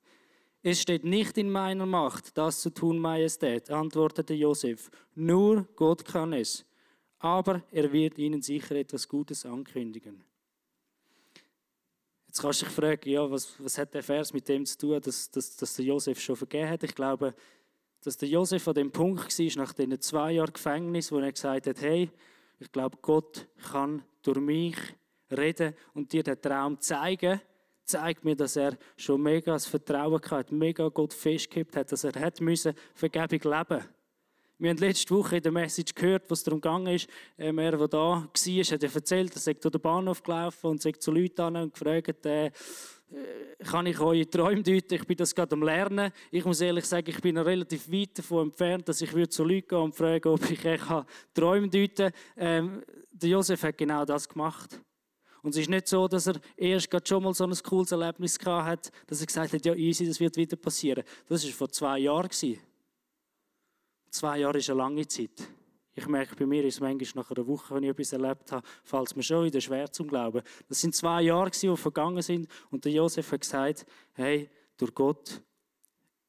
Es 0.62 0.80
steht 0.80 1.04
nicht 1.04 1.36
in 1.36 1.50
meiner 1.50 1.86
Macht, 1.86 2.38
das 2.38 2.60
zu 2.60 2.70
tun, 2.70 2.98
Majestät, 2.98 3.70
antwortete 3.70 4.34
Josef. 4.34 4.90
Nur 5.14 5.66
Gott 5.76 6.04
kann 6.04 6.32
es 6.32 6.64
aber 7.24 7.62
er 7.72 7.90
wird 7.90 8.18
ihnen 8.18 8.42
sicher 8.42 8.76
etwas 8.76 9.08
Gutes 9.08 9.46
ankündigen. 9.46 10.22
Jetzt 12.26 12.42
kannst 12.42 12.60
du 12.60 12.66
dich 12.66 12.74
fragen, 12.74 13.08
ja, 13.08 13.30
was, 13.30 13.54
was 13.58 13.78
hat 13.78 13.94
der 13.94 14.02
Vers 14.02 14.34
mit 14.34 14.46
dem 14.46 14.66
zu 14.66 14.76
tun, 14.76 15.00
dass, 15.00 15.30
dass, 15.30 15.56
dass 15.56 15.74
der 15.74 15.86
Josef 15.86 16.20
schon 16.20 16.36
vergeben 16.36 16.68
hat? 16.68 16.82
Ich 16.82 16.94
glaube, 16.94 17.34
dass 18.02 18.18
der 18.18 18.28
Josef 18.28 18.68
an 18.68 18.74
dem 18.74 18.92
Punkt 18.92 19.38
war, 19.38 19.64
nach 19.64 19.72
diesen 19.72 20.00
zwei 20.02 20.32
Jahren 20.32 20.52
Gefängnis, 20.52 21.10
wo 21.10 21.18
er 21.18 21.32
gesagt 21.32 21.66
hat, 21.66 21.80
hey, 21.80 22.10
ich 22.58 22.70
glaube, 22.70 22.98
Gott 23.00 23.46
kann 23.70 24.02
durch 24.22 24.40
mich 24.40 24.76
reden 25.30 25.72
und 25.94 26.12
dir 26.12 26.22
den 26.22 26.38
Traum 26.42 26.78
zeigen, 26.78 27.40
zeigt 27.84 28.22
mir, 28.22 28.36
dass 28.36 28.56
er 28.56 28.76
schon 28.98 29.22
mega 29.22 29.52
das 29.52 29.64
Vertrauen 29.64 30.20
hat, 30.30 30.52
mega 30.52 30.88
Gott 30.88 31.14
festgehabt 31.14 31.74
hat, 31.74 31.90
dass 31.90 32.04
er 32.04 32.20
hat 32.20 32.42
müssen 32.42 32.74
Vergebung 32.92 33.50
leben 33.50 33.82
wir 34.58 34.70
haben 34.70 34.78
letzte 34.78 35.14
Woche 35.14 35.36
in 35.36 35.42
der 35.42 35.52
Message 35.52 35.94
gehört, 35.94 36.30
was 36.30 36.42
darum 36.42 36.60
gegangen 36.60 36.94
ist. 36.94 37.08
Ähm, 37.36 37.58
er, 37.58 37.76
der 37.76 37.88
da 37.88 37.98
war, 37.98 38.22
hat 38.22 38.82
erzählt, 38.82 39.34
er 39.34 39.40
sei 39.40 39.54
durch 39.54 39.72
den 39.72 39.80
Bahnhof 39.80 40.22
gelaufen 40.22 40.66
und 40.68 40.82
sei 40.82 40.92
zu 40.92 41.10
Leuten 41.10 41.56
und 41.56 41.74
gefragt, 41.74 42.24
äh, 42.26 42.46
äh, 42.46 42.50
kann 43.64 43.86
ich 43.86 43.98
eure 43.98 44.28
Träume 44.28 44.62
deuten? 44.62 44.94
Ich 44.94 45.06
bin 45.06 45.16
das 45.16 45.34
gerade 45.34 45.54
am 45.54 45.62
Lernen. 45.62 46.12
Ich 46.30 46.44
muss 46.44 46.60
ehrlich 46.60 46.84
sagen, 46.84 47.10
ich 47.10 47.20
bin 47.20 47.36
relativ 47.36 47.90
weit 47.90 48.18
davon 48.18 48.48
entfernt, 48.48 48.88
dass 48.88 49.00
ich 49.00 49.10
zu 49.28 49.44
Leuten 49.44 49.68
gehen 49.68 49.78
und 49.78 49.94
fragen, 49.94 50.28
ob 50.28 50.50
ich 50.50 50.60
Träume 51.34 51.68
deuten 51.68 51.94
kann. 51.96 52.12
Ähm, 52.36 52.82
der 53.10 53.28
Josef 53.30 53.62
hat 53.62 53.78
genau 53.78 54.04
das 54.04 54.28
gemacht. 54.28 54.80
Und 55.42 55.50
es 55.50 55.58
ist 55.58 55.68
nicht 55.68 55.88
so, 55.88 56.08
dass 56.08 56.26
er 56.26 56.40
erst 56.56 56.90
gerade 56.90 57.06
schon 57.06 57.22
mal 57.22 57.34
so 57.34 57.44
ein 57.44 57.54
cooles 57.62 57.92
Erlebnis 57.92 58.38
gehabt 58.38 58.66
hat, 58.66 58.90
dass 59.06 59.20
er 59.20 59.26
gesagt 59.26 59.52
hat, 59.52 59.66
ja 59.66 59.74
easy, 59.74 60.06
das 60.06 60.18
wird 60.18 60.36
wieder 60.36 60.56
passieren. 60.56 61.04
Das 61.28 61.44
war 61.44 61.52
vor 61.52 61.68
zwei 61.68 61.98
Jahren. 61.98 62.30
Zwei 64.14 64.38
Jahre 64.38 64.58
ist 64.58 64.70
eine 64.70 64.78
lange 64.78 65.08
Zeit. 65.08 65.42
Ich 65.92 66.06
merke, 66.06 66.36
bei 66.36 66.46
mir 66.46 66.64
ist 66.64 66.74
es 66.74 66.80
manchmal 66.80 67.24
nach 67.24 67.32
einer 67.32 67.46
Woche, 67.48 67.74
wenn 67.74 67.82
ich 67.82 67.90
etwas 67.90 68.12
erlebt 68.12 68.52
habe, 68.52 68.64
fällt 68.84 69.08
es 69.08 69.16
mir 69.16 69.24
schon 69.24 69.44
wieder 69.44 69.60
schwer 69.60 69.90
zum 69.90 70.06
Glauben. 70.06 70.40
Das 70.68 70.80
sind 70.80 70.94
zwei 70.94 71.22
Jahre, 71.22 71.50
die 71.50 71.76
vergangen 71.76 72.22
sind 72.22 72.46
und 72.70 72.84
der 72.84 72.92
Josef 72.92 73.32
hat 73.32 73.40
gesagt, 73.40 73.84
hey, 74.12 74.48
durch 74.76 74.94
Gott 74.94 75.42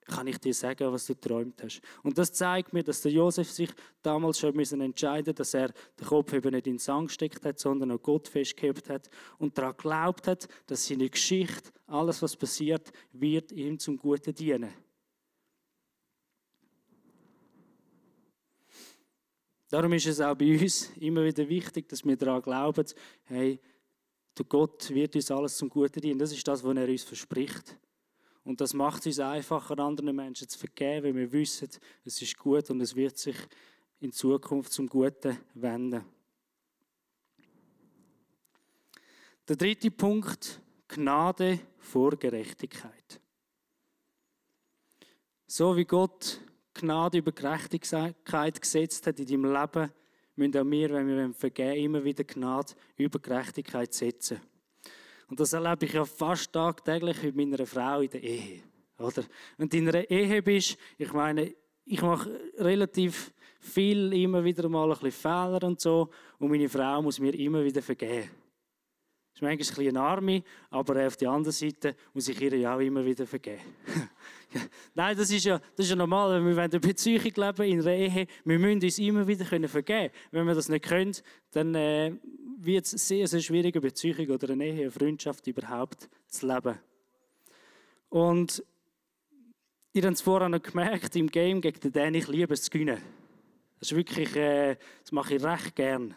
kann 0.07 0.25
ich 0.25 0.39
dir 0.39 0.55
sagen, 0.55 0.91
was 0.91 1.05
du 1.05 1.13
geträumt 1.13 1.61
hast. 1.61 1.79
Und 2.01 2.17
das 2.17 2.33
zeigt 2.33 2.73
mir, 2.73 2.81
dass 2.81 3.03
der 3.03 3.11
Josef 3.11 3.51
sich 3.51 3.69
damals 4.01 4.39
schon 4.39 4.55
müssen 4.55 4.81
entscheiden 4.81 5.35
dass 5.35 5.53
er 5.53 5.71
den 5.99 6.07
Kopf 6.07 6.33
eben 6.33 6.55
nicht 6.55 6.65
in 6.65 6.73
den 6.73 6.79
Sand 6.79 7.09
gesteckt 7.09 7.45
hat, 7.45 7.59
sondern 7.59 7.91
an 7.91 7.99
Gott 8.01 8.27
festgehalten 8.27 8.93
hat 8.93 9.11
und 9.37 9.55
daran 9.55 9.77
geglaubt 9.77 10.25
hat, 10.25 10.47
dass 10.65 10.87
seine 10.87 11.07
Geschichte, 11.07 11.69
alles 11.85 12.19
was 12.23 12.35
passiert, 12.35 12.91
wird 13.11 13.51
ihm 13.51 13.77
zum 13.77 13.95
Guten 13.99 14.33
dienen. 14.33 14.73
Darum 19.69 19.93
ist 19.93 20.05
es 20.05 20.21
auch 20.21 20.35
bei 20.35 20.59
uns 20.59 20.91
immer 20.97 21.23
wieder 21.23 21.47
wichtig, 21.49 21.89
dass 21.89 22.05
wir 22.05 22.15
daran 22.15 22.41
glauben, 22.41 22.85
hey, 23.23 23.59
der 24.37 24.45
Gott 24.45 24.89
wird 24.89 25.15
uns 25.15 25.31
alles 25.31 25.57
zum 25.57 25.69
Guten 25.69 26.01
dienen. 26.01 26.19
Das 26.19 26.31
ist 26.31 26.47
das, 26.47 26.63
was 26.63 26.75
er 26.75 26.87
uns 26.87 27.03
verspricht. 27.03 27.77
Und 28.43 28.61
das 28.61 28.73
macht 28.73 28.99
es 28.99 29.07
uns 29.07 29.19
einfacher, 29.19 29.79
anderen 29.79 30.15
Menschen 30.15 30.47
zu 30.47 30.59
vergeben, 30.59 31.05
weil 31.05 31.15
wir 31.15 31.31
wissen, 31.31 31.69
es 32.03 32.21
ist 32.21 32.37
gut 32.37 32.69
und 32.69 32.79
es 32.81 32.95
wird 32.95 33.17
sich 33.17 33.37
in 33.99 34.11
Zukunft 34.11 34.71
zum 34.71 34.87
Guten 34.87 35.37
wenden. 35.55 36.05
Der 39.47 39.55
dritte 39.55 39.89
Punkt, 39.89 40.61
Gnade 40.87 41.59
vor 41.77 42.11
Gerechtigkeit. 42.17 43.19
So 45.47 45.75
wie 45.75 45.85
Gott 45.85 46.39
Gnade 46.75 47.17
über 47.17 47.31
Gerechtigkeit 47.31 48.61
gesetzt 48.61 49.07
hat 49.07 49.19
in 49.19 49.25
deinem 49.25 49.51
Leben, 49.51 49.91
müssen 50.35 50.57
auch 50.57 50.69
wir, 50.69 50.89
wenn 50.91 51.07
wir 51.07 51.33
vergeben, 51.33 51.77
immer 51.77 52.03
wieder 52.03 52.23
Gnade 52.23 52.73
über 52.97 53.19
Gerechtigkeit 53.19 53.93
setzen. 53.93 54.41
Und 55.27 55.39
das 55.39 55.53
erlebe 55.53 55.85
ich 55.85 55.93
ja 55.93 56.05
fast 56.05 56.53
tagtäglich 56.53 57.23
mit 57.23 57.35
meiner 57.35 57.65
Frau 57.65 58.01
in 58.01 58.09
der 58.09 58.21
Ehe. 58.21 58.61
Oder? 58.99 59.23
Wenn 59.57 59.69
du 59.69 59.77
in 59.77 59.89
einer 59.89 60.09
Ehe 60.09 60.41
bist, 60.41 60.77
ich 60.97 61.11
meine, 61.13 61.53
ich 61.85 62.01
mache 62.01 62.29
relativ 62.57 63.33
viel, 63.59 64.13
immer 64.13 64.43
wieder 64.43 64.69
mal 64.69 64.91
ein 64.91 64.99
bisschen 64.99 65.11
Fehler 65.11 65.63
und 65.63 65.79
so, 65.79 66.09
und 66.37 66.49
meine 66.49 66.69
Frau 66.69 67.01
muss 67.01 67.19
mir 67.19 67.33
immer 67.33 67.63
wieder 67.63 67.81
vergeben. 67.81 68.29
Das 69.35 69.41
ist 69.41 69.41
manchmal 69.41 69.51
ein 69.51 69.57
bisschen 69.57 69.87
eine 69.89 70.01
Arme, 70.01 70.43
aber 70.69 71.07
auf 71.07 71.17
der 71.17 71.29
anderen 71.29 71.51
Seite 71.51 71.95
muss 72.13 72.27
ich 72.27 72.39
ihr 72.39 72.57
ja 72.57 72.75
auch 72.75 72.79
immer 72.79 73.03
wieder 73.03 73.25
vergeben. 73.25 73.61
Nein, 74.95 75.17
das 75.17 75.31
ist, 75.31 75.45
ja, 75.45 75.59
das 75.59 75.85
ist 75.85 75.89
ja 75.89 75.95
normal, 75.95 76.43
wenn 76.43 76.55
wir 76.55 76.63
in 76.63 76.71
der 76.71 76.79
Beziehung 76.79 77.23
leben, 77.23 77.63
in 77.63 77.81
einer 77.81 77.91
Ehe, 77.91 78.27
wir 78.43 78.59
müssen 78.59 78.83
uns 78.83 78.99
immer 78.99 79.27
wieder 79.27 79.45
vergeben 79.45 79.85
können. 79.85 80.09
Wenn 80.31 80.47
wir 80.47 80.55
das 80.55 80.69
nicht 80.69 80.85
können, 80.85 81.15
dann 81.51 81.75
äh, 81.75 82.13
wird 82.57 82.85
es 82.85 83.07
sehr, 83.07 83.27
sehr 83.27 83.41
schwierig, 83.41 83.75
eine 83.75 83.81
Beziehung 83.81 84.29
oder 84.29 84.49
eine 84.49 84.65
Ehe, 84.65 84.81
eine 84.83 84.91
Freundschaft 84.91 85.45
überhaupt 85.47 86.09
zu 86.27 86.47
leben. 86.47 86.77
Und 88.09 88.63
ihr 89.93 90.03
habt 90.03 90.15
es 90.15 90.21
vorhin 90.21 90.51
noch 90.51 90.61
gemerkt, 90.61 91.15
im 91.15 91.29
Game 91.29 91.61
gegen 91.61 91.79
den 91.79 91.91
Dan, 91.91 92.13
ich 92.13 92.27
liebe 92.27 92.53
es 92.53 92.63
zu 92.63 92.69
gewinnen. 92.69 93.01
Das 93.79 93.91
ist 93.91 93.97
wirklich, 93.97 94.35
äh, 94.35 94.77
das 95.01 95.11
mache 95.11 95.35
ich 95.35 95.43
recht 95.43 95.75
gern. 95.75 96.15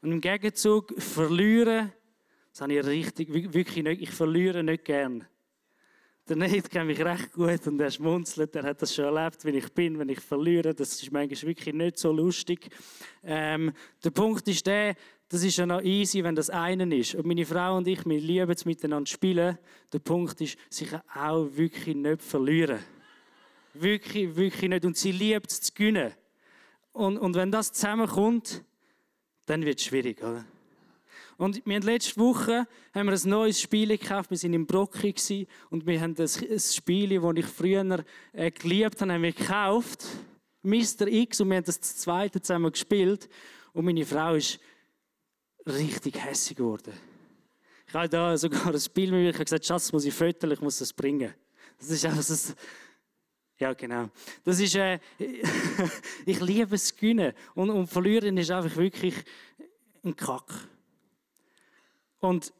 Und 0.00 0.12
im 0.12 0.20
Gegenzug 0.20 1.00
verlieren, 1.00 1.92
das 2.50 2.60
habe 2.60 2.74
ich 2.74 2.84
richtig, 2.84 3.32
wirklich 3.32 3.84
nicht, 3.84 4.02
ich 4.02 4.10
verliere 4.10 4.64
nicht 4.64 4.84
gern. 4.84 5.26
Der 6.28 6.36
Nate 6.36 6.62
kennt 6.62 6.86
mich 6.86 7.04
recht 7.04 7.32
gut 7.32 7.66
und 7.66 7.80
er 7.80 7.90
schmunzelt. 7.90 8.54
Er 8.54 8.62
hat 8.62 8.80
das 8.80 8.94
schon 8.94 9.04
erlebt, 9.04 9.44
wenn 9.44 9.56
ich 9.56 9.72
bin, 9.72 9.98
wenn 9.98 10.08
ich 10.08 10.20
verliere. 10.20 10.72
Das 10.72 11.02
ist 11.02 11.10
manchmal 11.10 11.48
wirklich 11.48 11.74
nicht 11.74 11.98
so 11.98 12.12
lustig. 12.12 12.68
Ähm, 13.24 13.72
der 14.04 14.10
Punkt 14.10 14.46
ist 14.46 14.64
der, 14.64 14.94
das 15.28 15.42
ist 15.42 15.56
ja 15.56 15.66
noch 15.66 15.82
easy, 15.82 16.22
wenn 16.22 16.36
das 16.36 16.48
einen 16.48 16.92
ist. 16.92 17.16
Und 17.16 17.26
meine 17.26 17.44
Frau 17.44 17.76
und 17.76 17.88
ich, 17.88 18.06
wir 18.06 18.20
lieben 18.20 18.52
es 18.52 18.64
miteinander 18.64 19.10
spielen. 19.10 19.58
Der 19.92 19.98
Punkt 19.98 20.40
ist, 20.40 20.56
sich 20.70 20.90
auch 21.12 21.48
wirklich 21.54 21.96
nicht 21.96 22.22
verlieren. 22.22 22.78
Wirklich, 23.74 24.36
wirklich 24.36 24.70
nicht. 24.70 24.84
Und 24.84 24.96
sie 24.96 25.10
liebt 25.10 25.50
es 25.50 25.60
zu 25.60 25.72
gewinnen. 25.72 26.12
Und, 26.92 27.18
und 27.18 27.34
wenn 27.34 27.50
das 27.50 27.72
zusammenkommt, 27.72 28.62
dann 29.46 29.64
wird 29.64 29.80
es 29.80 29.86
schwierig, 29.86 30.22
oder? 30.22 30.44
Und 31.42 31.60
wir 31.66 31.74
haben 31.74 31.82
letzte 31.82 32.20
Woche 32.20 32.68
haben 32.94 33.06
wir 33.08 33.14
ein 33.14 33.28
neues 33.28 33.60
Spiel 33.60 33.88
gekauft. 33.88 34.30
Wir 34.30 34.40
waren 34.40 34.54
im 34.54 34.64
Brocki 34.64 35.48
und 35.70 35.84
wir 35.84 36.00
haben 36.00 36.14
das, 36.14 36.40
ein 36.40 36.60
Spiel, 36.60 37.20
das 37.20 37.32
ich 37.34 37.46
früher 37.46 38.04
äh, 38.32 38.52
geliebt 38.52 39.00
habe, 39.00 39.12
haben 39.12 39.22
wir 39.24 39.32
gekauft. 39.32 40.06
Mr. 40.62 41.08
X 41.08 41.40
und 41.40 41.50
wir 41.50 41.56
haben 41.56 41.64
das 41.64 41.80
zweite 41.80 42.40
zusammen 42.40 42.70
gespielt. 42.70 43.28
Und 43.72 43.86
meine 43.86 44.06
Frau 44.06 44.36
ist 44.36 44.60
richtig 45.66 46.24
hässlich 46.24 46.58
geworden. 46.58 46.92
Ich 47.88 47.92
habe 47.94 48.08
da 48.08 48.38
sogar 48.38 48.68
ein 48.68 48.78
Spiel 48.78 49.10
mit 49.10 49.22
mir. 49.22 49.30
Ich 49.30 49.34
habe 49.34 49.44
gesagt, 49.44 49.66
Schatz, 49.66 49.90
muss 49.90 50.04
ich 50.04 50.14
föteln, 50.14 50.52
ich 50.52 50.60
muss 50.60 50.78
das 50.78 50.92
bringen. 50.92 51.34
Das 51.76 51.90
ist 51.90 52.04
einfach 52.04 52.22
so. 52.22 52.52
Ja, 53.58 53.72
genau. 53.72 54.10
Das 54.44 54.60
ist, 54.60 54.76
äh, 54.76 55.00
ich 56.24 56.40
liebe 56.40 56.76
es 56.76 56.94
gewinnen. 56.94 57.32
Und, 57.56 57.70
und 57.70 57.88
verlieren 57.88 58.38
ist 58.38 58.52
einfach 58.52 58.76
wirklich 58.76 59.16
ein 60.04 60.14
Kack. 60.14 60.68
Und 62.22 62.52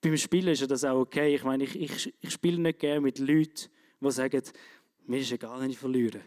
beim 0.00 0.16
Spielen 0.16 0.48
ist 0.48 0.68
das 0.68 0.84
auch 0.84 1.00
okay. 1.00 1.36
Ich 1.36 1.44
meine, 1.44 1.62
ich, 1.64 1.76
ich, 1.76 2.14
ich 2.20 2.32
spiele 2.32 2.60
nicht 2.60 2.80
gerne 2.80 3.00
mit 3.00 3.20
Leuten, 3.20 3.68
die 4.00 4.10
sagen, 4.10 4.42
mir 5.06 5.20
ist 5.20 5.30
egal, 5.30 5.60
wenn 5.60 5.70
ich 5.70 5.78
verliere. 5.78 6.20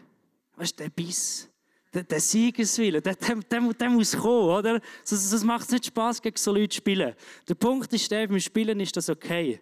Weißt 0.56 0.80
du, 0.80 0.84
der 0.84 0.90
Biss, 0.90 1.50
der, 1.92 2.04
der 2.04 2.20
Siegeswille, 2.20 3.02
der, 3.02 3.14
der, 3.16 3.36
der, 3.36 3.60
der 3.74 3.90
muss 3.90 4.16
kommen, 4.16 4.48
oder? 4.48 4.80
Das, 5.02 5.30
das 5.30 5.44
macht 5.44 5.70
nicht 5.70 5.86
Spaß, 5.86 6.22
gegen 6.22 6.38
so 6.38 6.52
Leute 6.52 6.70
zu 6.70 6.76
spielen. 6.78 7.14
Der 7.46 7.54
Punkt 7.54 7.92
ist 7.92 8.10
der, 8.10 8.26
beim 8.26 8.40
Spielen 8.40 8.80
ist 8.80 8.96
das 8.96 9.10
okay. 9.10 9.60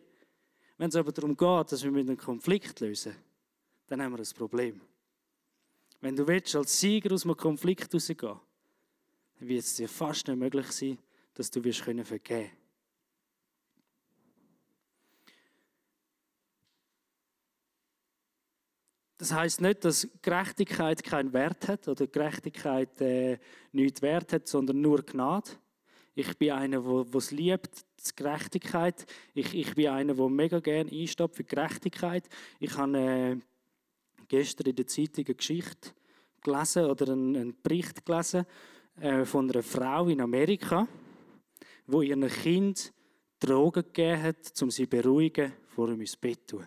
Wenn 0.76 0.88
es 0.90 0.94
aber 0.94 1.10
darum 1.10 1.36
geht, 1.36 1.72
dass 1.72 1.82
wir 1.82 1.90
einen 1.90 2.16
Konflikt 2.16 2.78
lösen, 2.78 3.16
dann 3.88 4.00
haben 4.00 4.12
wir 4.12 4.20
ein 4.20 4.36
Problem. 4.36 4.80
Wenn 6.00 6.14
du 6.14 6.24
willst, 6.28 6.54
als 6.54 6.78
Sieger 6.78 7.12
aus 7.12 7.24
einem 7.24 7.36
Konflikt 7.36 7.92
rausgehen, 7.92 8.38
dann 9.40 9.48
wird 9.48 9.64
es 9.64 9.74
dir 9.74 9.88
fast 9.88 10.28
nicht 10.28 10.38
möglich 10.38 10.70
sein, 10.70 10.98
dass 11.34 11.50
du 11.50 11.64
wirst 11.64 11.80
vergeben 11.80 12.22
können. 12.22 12.50
Das 19.18 19.32
heißt 19.32 19.60
nicht, 19.60 19.84
dass 19.84 20.08
Gerechtigkeit 20.22 21.02
keinen 21.02 21.32
Wert 21.32 21.66
hat 21.66 21.88
oder 21.88 22.06
Gerechtigkeit 22.06 23.00
äh, 23.00 23.38
nichts 23.72 24.00
Wert 24.00 24.32
hat, 24.32 24.46
sondern 24.46 24.80
nur 24.80 25.02
Gnade. 25.02 25.50
Ich 26.14 26.38
bin 26.38 26.52
einer, 26.52 26.80
der 26.80 27.14
es 27.14 27.32
liebt, 27.32 27.84
die 27.98 28.14
Gerechtigkeit. 28.14 29.06
Ich, 29.34 29.54
ich 29.54 29.74
bin 29.74 29.88
einer, 29.88 30.14
der 30.14 30.28
mega 30.28 30.60
gerne 30.60 30.90
einsteht 30.90 31.34
für 31.34 31.42
Gerechtigkeit. 31.42 32.28
Ich 32.60 32.76
habe 32.76 32.98
äh, 32.98 33.36
gestern 34.28 34.68
in 34.68 34.76
der 34.76 34.86
Zeitung 34.86 35.26
eine 35.26 35.34
Geschichte 35.34 35.90
gelesen 36.42 36.84
oder 36.84 37.12
einen, 37.12 37.36
einen 37.36 37.56
Bericht 37.60 38.06
gelesen 38.06 38.46
äh, 39.00 39.24
von 39.24 39.50
einer 39.50 39.64
Frau 39.64 40.06
in 40.06 40.20
Amerika, 40.20 40.86
wo 41.88 42.02
ihrem 42.02 42.28
Kind 42.28 42.92
Drogen 43.40 43.82
gegeben 43.82 44.22
hat, 44.22 44.62
um 44.62 44.70
sie 44.70 44.86
beruhigen, 44.86 45.52
vor 45.66 45.88
ihm 45.88 46.00
ins 46.00 46.16
Bett 46.16 46.40
zu 46.46 46.58
tun. 46.58 46.66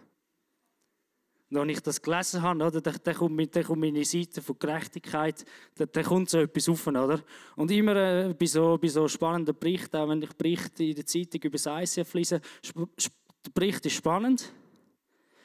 Und 1.51 1.57
als 1.57 1.69
ich 1.69 1.79
das 1.81 2.01
gelesen 2.01 2.41
habe, 2.41 2.63
oder, 2.63 2.79
dann, 2.79 2.95
dann, 3.03 3.15
kommt, 3.15 3.55
dann 3.55 3.63
kommt 3.63 3.81
meine 3.81 4.05
Seite 4.05 4.41
von 4.41 4.57
Gerechtigkeit, 4.57 5.43
dann, 5.75 5.89
dann 5.91 6.03
kommt 6.05 6.29
so 6.29 6.39
etwas 6.39 6.69
auf. 6.69 6.87
Oder? 6.87 7.21
Und 7.57 7.69
immer 7.71 7.95
äh, 7.95 8.33
bei, 8.33 8.45
so, 8.45 8.77
bei 8.81 8.87
so 8.87 9.05
spannenden 9.07 9.57
Berichten, 9.57 9.97
auch 9.97 10.07
wenn 10.07 10.21
ich 10.21 10.33
Berichte 10.33 10.85
in 10.85 10.95
der 10.95 11.05
Zeitung 11.05 11.41
über 11.43 11.57
das 11.57 11.65
ICF 11.97 12.13
lese, 12.13 12.41
der 12.73 13.51
Bericht 13.53 13.85
ist 13.85 13.95
spannend. 13.95 14.53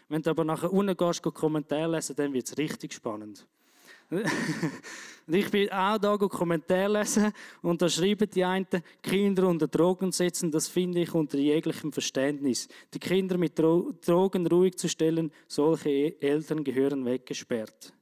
Wenn 0.08 0.22
du 0.22 0.30
aber 0.30 0.44
nachher 0.44 0.72
unten 0.72 0.96
gehst, 0.96 1.22
Kommentare 1.22 1.90
lesen, 1.90 2.14
dann 2.14 2.32
wird 2.32 2.46
es 2.46 2.56
richtig 2.56 2.92
spannend. 2.92 3.44
Und 4.10 5.34
ich 5.34 5.50
bin 5.50 5.70
auch 5.72 5.98
da 5.98 6.16
Kommentare 6.16 7.00
lesen 7.00 7.32
und 7.60 7.82
da 7.82 7.88
schreiben 7.88 8.30
die 8.32 8.44
einen, 8.44 8.66
Kinder 9.02 9.48
unter 9.48 9.66
Drogen 9.66 10.12
setzen, 10.12 10.52
das 10.52 10.68
finde 10.68 11.00
ich 11.00 11.12
unter 11.14 11.36
jeglichem 11.36 11.92
Verständnis. 11.92 12.68
Die 12.94 13.00
Kinder 13.00 13.36
mit 13.36 13.58
Dro 13.58 13.92
Drogen 14.04 14.46
ruhig 14.46 14.76
zu 14.76 14.88
stellen, 14.88 15.32
solche 15.48 15.90
e-, 15.90 16.16
Eltern 16.20 16.62
gehören 16.62 17.04
weggesperrt. 17.04 17.92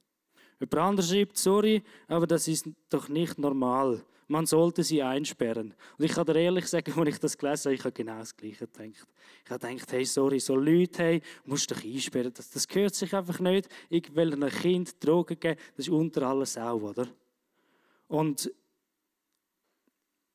Jemand 0.60 0.74
anderes 0.74 1.10
schreibt, 1.10 1.38
sorry, 1.38 1.82
aber 2.08 2.26
das 2.26 2.46
ist 2.46 2.68
doch 2.90 3.08
nicht 3.08 3.38
normal. 3.38 4.04
Man 4.28 4.46
sollte 4.46 4.82
sie 4.82 5.02
einsperren. 5.02 5.74
Und 5.98 6.04
ich 6.04 6.12
kann 6.12 6.26
dir 6.26 6.36
ehrlich 6.36 6.66
sagen, 6.66 6.92
als 6.98 7.08
ich 7.08 7.18
das 7.18 7.36
gelesen 7.38 7.64
habe, 7.64 7.74
ich 7.74 7.84
habe 7.84 7.92
genau 7.92 8.18
das 8.18 8.36
Gleiche 8.36 8.66
gedacht. 8.66 9.06
Ich 9.44 9.50
habe 9.50 9.68
gedacht, 9.68 9.92
hey, 9.92 10.04
sorry, 10.04 10.40
so 10.40 10.56
Leute, 10.56 11.02
hey, 11.02 11.22
musst 11.44 11.70
du 11.70 11.74
dich 11.74 11.94
einsperren. 11.94 12.32
Das, 12.32 12.50
das 12.50 12.66
gehört 12.66 12.94
sich 12.94 13.14
einfach 13.14 13.40
nicht. 13.40 13.68
Ich 13.88 14.14
will 14.14 14.32
einem 14.32 14.50
Kind 14.50 15.04
Drogen 15.04 15.38
geben, 15.38 15.60
das 15.76 15.86
ist 15.86 15.92
unter 15.92 16.22
alles 16.22 16.56
auch, 16.56 16.80
oder? 16.80 17.06
Und 18.08 18.50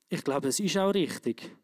ich 0.09 0.23
glaube, 0.23 0.47
es 0.47 0.59
ist 0.59 0.77
auch 0.77 0.93
richtig, 0.93 1.55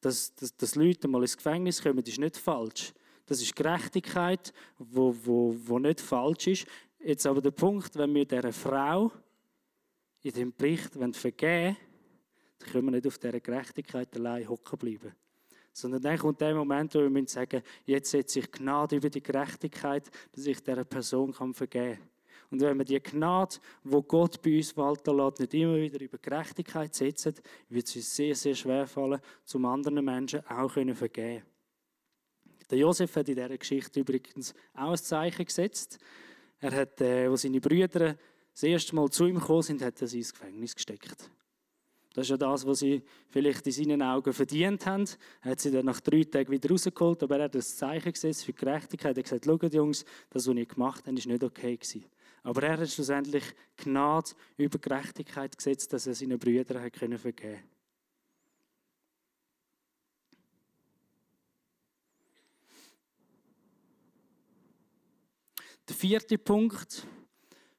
dass, 0.00 0.34
dass, 0.34 0.56
dass 0.56 0.74
Leute 0.74 1.06
mal 1.06 1.22
ins 1.22 1.36
Gefängnis 1.36 1.80
kommen, 1.80 2.02
das 2.02 2.08
ist 2.08 2.18
nicht 2.18 2.36
falsch. 2.36 2.92
Das 3.26 3.40
ist 3.40 3.54
Gerechtigkeit, 3.54 4.52
wo, 4.78 5.14
wo, 5.24 5.54
wo 5.56 5.78
nicht 5.78 6.00
falsch 6.00 6.48
ist. 6.48 6.66
Jetzt 6.98 7.26
aber 7.26 7.40
der 7.40 7.52
Punkt, 7.52 7.96
wenn 7.96 8.14
wir 8.14 8.24
dieser 8.24 8.52
Frau 8.52 9.12
in 10.22 10.32
dem 10.32 10.52
Bericht 10.52 10.92
vergeben 11.16 11.76
dann 12.62 12.70
können 12.70 12.84
wir 12.86 12.92
nicht 12.92 13.06
auf 13.06 13.18
dieser 13.18 13.40
Gerechtigkeit 13.40 14.14
allein 14.16 14.48
hocken 14.48 14.78
bleiben. 14.78 15.12
Sondern 15.72 16.02
dann 16.02 16.18
kommt 16.18 16.40
der 16.40 16.54
Moment, 16.54 16.94
wo 16.94 17.00
wir 17.00 17.10
müssen 17.10 17.28
sagen, 17.28 17.62
jetzt 17.86 18.10
setze 18.10 18.40
ich 18.40 18.52
Gnade 18.52 18.96
über 18.96 19.10
die 19.10 19.22
Gerechtigkeit, 19.22 20.10
dass 20.32 20.46
ich 20.46 20.62
dieser 20.62 20.84
Person 20.84 21.32
vergeben 21.32 21.96
kann. 21.96 22.08
Und 22.50 22.60
wenn 22.60 22.76
wir 22.76 22.84
die 22.84 23.00
Gnade, 23.00 23.56
wo 23.82 24.02
Gott 24.02 24.42
bei 24.42 24.58
uns 24.58 24.76
walten 24.76 25.16
lässt, 25.16 25.40
nicht 25.40 25.54
immer 25.54 25.76
wieder 25.76 26.00
über 26.00 26.18
Gerechtigkeit 26.18 26.94
setzen, 26.94 27.34
wird 27.70 27.88
es 27.88 27.96
uns 27.96 28.14
sehr, 28.14 28.34
sehr 28.34 28.54
schwer 28.54 28.86
fallen, 28.86 29.20
zum 29.44 29.64
anderen 29.64 30.04
Menschen 30.04 30.46
auch 30.46 30.74
können 30.74 30.94
vergeben 30.94 31.42
Der 32.70 32.78
Josef 32.78 33.16
hat 33.16 33.28
in 33.30 33.36
dieser 33.36 33.56
Geschichte 33.56 34.00
übrigens 34.00 34.54
auch 34.74 34.90
ein 34.90 34.98
Zeichen 34.98 35.46
gesetzt. 35.46 35.98
Er 36.60 36.72
hat, 36.72 37.00
äh, 37.00 37.30
wo 37.30 37.36
seine 37.36 37.60
Brüder 37.60 38.16
das 38.52 38.62
erste 38.62 38.94
Mal 38.94 39.10
zu 39.10 39.26
ihm 39.26 39.38
gekommen 39.38 39.62
sind, 39.62 39.82
hat 39.82 40.00
er 40.00 40.08
sie 40.08 40.18
ins 40.18 40.32
Gefängnis 40.32 40.74
gesteckt. 40.74 41.30
Das 42.14 42.26
ist 42.26 42.30
ja 42.30 42.36
das, 42.36 42.66
was 42.66 42.80
sie 42.80 43.02
vielleicht 43.30 43.66
in 43.66 43.72
seinen 43.72 44.02
Augen 44.02 44.32
verdient 44.34 44.84
haben. 44.84 45.06
Er 45.40 45.52
hat 45.52 45.60
sie 45.60 45.70
dann 45.70 45.86
nach 45.86 46.00
drei 46.00 46.24
Tagen 46.24 46.50
wieder 46.50 46.68
rausgeholt, 46.68 47.22
aber 47.22 47.38
er 47.38 47.44
hat 47.44 47.54
das 47.54 47.76
Zeichen 47.76 48.12
gesetzt 48.12 48.44
für 48.44 48.52
Gerechtigkeit. 48.52 49.16
Er 49.16 49.22
hat 49.22 49.24
gesagt, 49.24 49.44
schaut 49.46 49.72
Jungs, 49.72 50.04
das, 50.28 50.46
was 50.46 50.54
ihr 50.54 50.66
gemacht 50.66 51.04
habt, 51.06 51.18
ist 51.18 51.26
nicht 51.26 51.42
okay 51.42 51.76
gewesen. 51.76 52.04
Aber 52.42 52.62
er 52.64 52.78
hat 52.78 52.90
schlussendlich 52.90 53.44
Gnade 53.76 54.32
über 54.58 54.78
Gerechtigkeit 54.78 55.56
gesetzt, 55.56 55.92
dass 55.92 56.06
er 56.06 56.14
seinen 56.14 56.38
Brüdern 56.38 56.82
hat 56.82 56.92
können 56.92 57.18
vergeben 57.18 57.62
Der 65.88 65.96
vierte 65.96 66.38
Punkt 66.38 67.06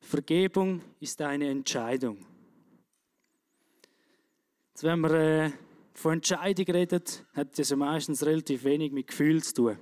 Vergebung 0.04 0.82
ist 1.00 1.22
eine 1.22 1.50
Entscheidung. 1.50 2.18
Jetzt, 4.70 4.84
wenn 4.84 5.00
man 5.00 5.12
äh, 5.12 5.52
von 5.94 6.14
Entscheidung 6.14 6.66
redet, 6.66 7.26
hat 7.34 7.58
das 7.58 7.70
ja 7.70 7.76
meistens 7.76 8.26
relativ 8.26 8.64
wenig 8.64 8.92
mit 8.92 9.08
Gefühl 9.08 9.42
zu 9.42 9.54
tun. 9.54 9.78